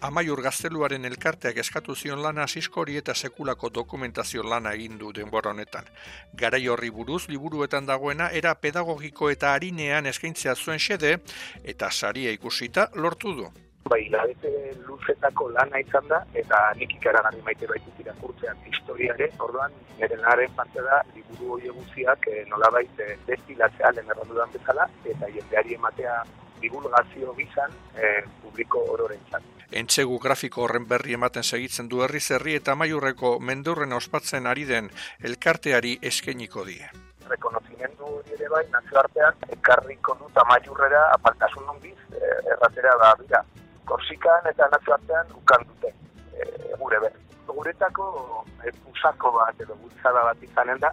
Amaiur 0.00 0.40
gazteluaren 0.40 1.04
elkarteak 1.04 1.58
eskatu 1.60 1.94
zion 1.94 2.22
lana 2.24 2.46
asiskori 2.48 2.94
eta 2.96 3.12
sekulako 3.14 3.68
dokumentazio 3.68 4.42
lana 4.42 4.72
egin 4.72 4.96
du 4.98 5.12
denbora 5.12 5.50
honetan. 5.50 5.90
Garai 6.42 6.62
horri 6.72 6.88
buruz, 6.90 7.26
liburuetan 7.28 7.84
dagoena, 7.90 8.30
era 8.32 8.54
pedagogiko 8.54 9.28
eta 9.30 9.52
harinean 9.52 10.06
eskaintzea 10.06 10.54
zuen 10.56 10.80
xede, 10.80 11.18
eta 11.64 11.90
saria 11.90 12.32
ikusita 12.32 12.88
lortu 12.94 13.34
du. 13.42 13.50
Bai, 13.88 14.00
hilabete 14.06 14.50
luzetako 14.86 15.48
lana 15.50 15.80
izan 15.80 16.06
da, 16.08 16.20
eta 16.34 16.58
nik 16.78 16.92
ikaragarri 16.98 17.40
maite 17.46 17.66
baitut 17.66 18.02
irakurtzean 18.04 18.60
historiare, 18.70 19.30
orduan, 19.38 19.72
nire 19.98 20.18
naren 20.20 20.52
parte 20.56 20.84
da, 20.84 21.00
liburu 21.14 21.56
hori 21.56 21.72
guztiak 21.78 22.28
e, 22.30 22.44
nolabait 22.50 23.00
e, 23.00 23.16
destilatzea 23.26 23.90
lehen 23.96 24.12
errandudan 24.14 24.52
bezala, 24.52 24.86
eta 25.04 25.32
jendeari 25.34 25.74
ematea 25.74 26.20
divulgazio 26.60 27.34
gizan 27.34 27.72
e, 27.96 28.12
publiko 28.42 28.84
ororentzat. 28.94 29.42
Entzegu 29.70 30.18
grafiko 30.18 30.64
horren 30.64 30.86
berri 30.90 31.14
ematen 31.14 31.46
segitzen 31.46 31.88
du 31.88 32.02
herri 32.04 32.20
zerri 32.20 32.56
eta 32.58 32.74
maiurreko 32.74 33.36
mendurren 33.38 33.92
ospatzen 33.96 34.46
ari 34.50 34.64
den 34.66 34.90
elkarteari 35.22 35.96
eskeniko 36.10 36.64
die. 36.66 36.90
Rekonozimendu 37.30 38.18
ere 38.34 38.48
bai, 38.50 38.64
nazioartean, 38.74 39.46
ekarriko 39.56 40.16
du 40.18 40.30
tamaiurrera 40.34 41.06
apaltasun 41.14 41.70
honbiz, 41.74 41.96
e, 42.12 42.36
erratera 42.54 42.96
da 43.02 43.14
bira. 43.22 43.44
Korsikan 43.90 44.46
eta 44.50 44.68
nazioartean 44.72 45.32
ukan 45.42 45.66
dute, 45.68 45.92
e, 46.38 46.48
gure 46.78 47.00
ber. 47.02 47.16
Guretako 47.50 48.06
e, 48.62 48.70
pusako 48.84 49.34
bat 49.36 49.58
edo 49.60 49.74
bultzada 49.82 50.22
bat 50.28 50.44
izanen 50.46 50.78
da, 50.82 50.92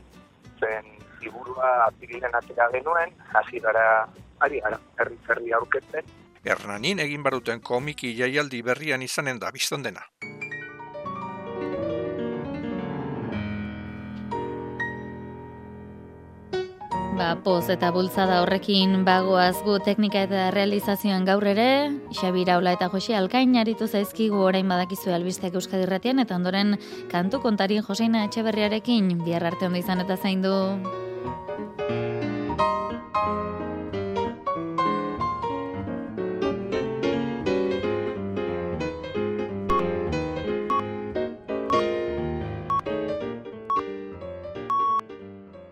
zen 0.60 0.96
liburua 1.22 1.74
apirilen 1.86 2.34
atera 2.40 2.72
genuen, 2.74 3.14
hasi 3.34 3.62
gara, 3.62 4.08
ari 4.46 4.64
gara, 4.66 4.80
herri 4.98 5.20
zerri 5.28 5.54
aurketzen, 5.54 6.16
Hernanin 6.48 7.02
egin 7.04 7.24
baruten 7.26 7.60
komiki 7.60 8.14
jaialdi 8.16 8.62
berrian 8.64 9.02
izanen 9.04 9.40
da 9.42 9.52
bizton 9.52 9.84
dena. 9.84 10.06
Ba, 17.18 17.32
poz 17.42 17.66
eta 17.74 17.88
bultzada 17.90 18.44
horrekin 18.44 19.00
bagoaz 19.02 19.64
gu 19.66 19.80
teknika 19.82 20.22
eta 20.28 20.52
realizazioan 20.54 21.26
gaur 21.26 21.48
ere, 21.50 21.90
Xabi 22.14 22.44
Raula 22.46 22.76
eta 22.78 22.92
Jose 22.94 23.16
Alkain 23.18 23.56
aritu 23.58 23.88
zaizkigu 23.88 24.38
orain 24.52 24.70
badakizu 24.70 25.16
albisteak 25.16 25.58
Euskadi 25.58 25.90
Ratian, 25.90 26.22
eta 26.22 26.38
ondoren 26.38 26.78
kantu 27.10 27.42
kontari 27.42 27.82
Joseina 27.82 28.22
Etxeberriarekin 28.30 29.10
bihar 29.26 29.50
arte 29.50 29.66
ondo 29.66 29.82
izan 29.82 30.06
eta 30.06 30.22
zaindu. 30.22 30.54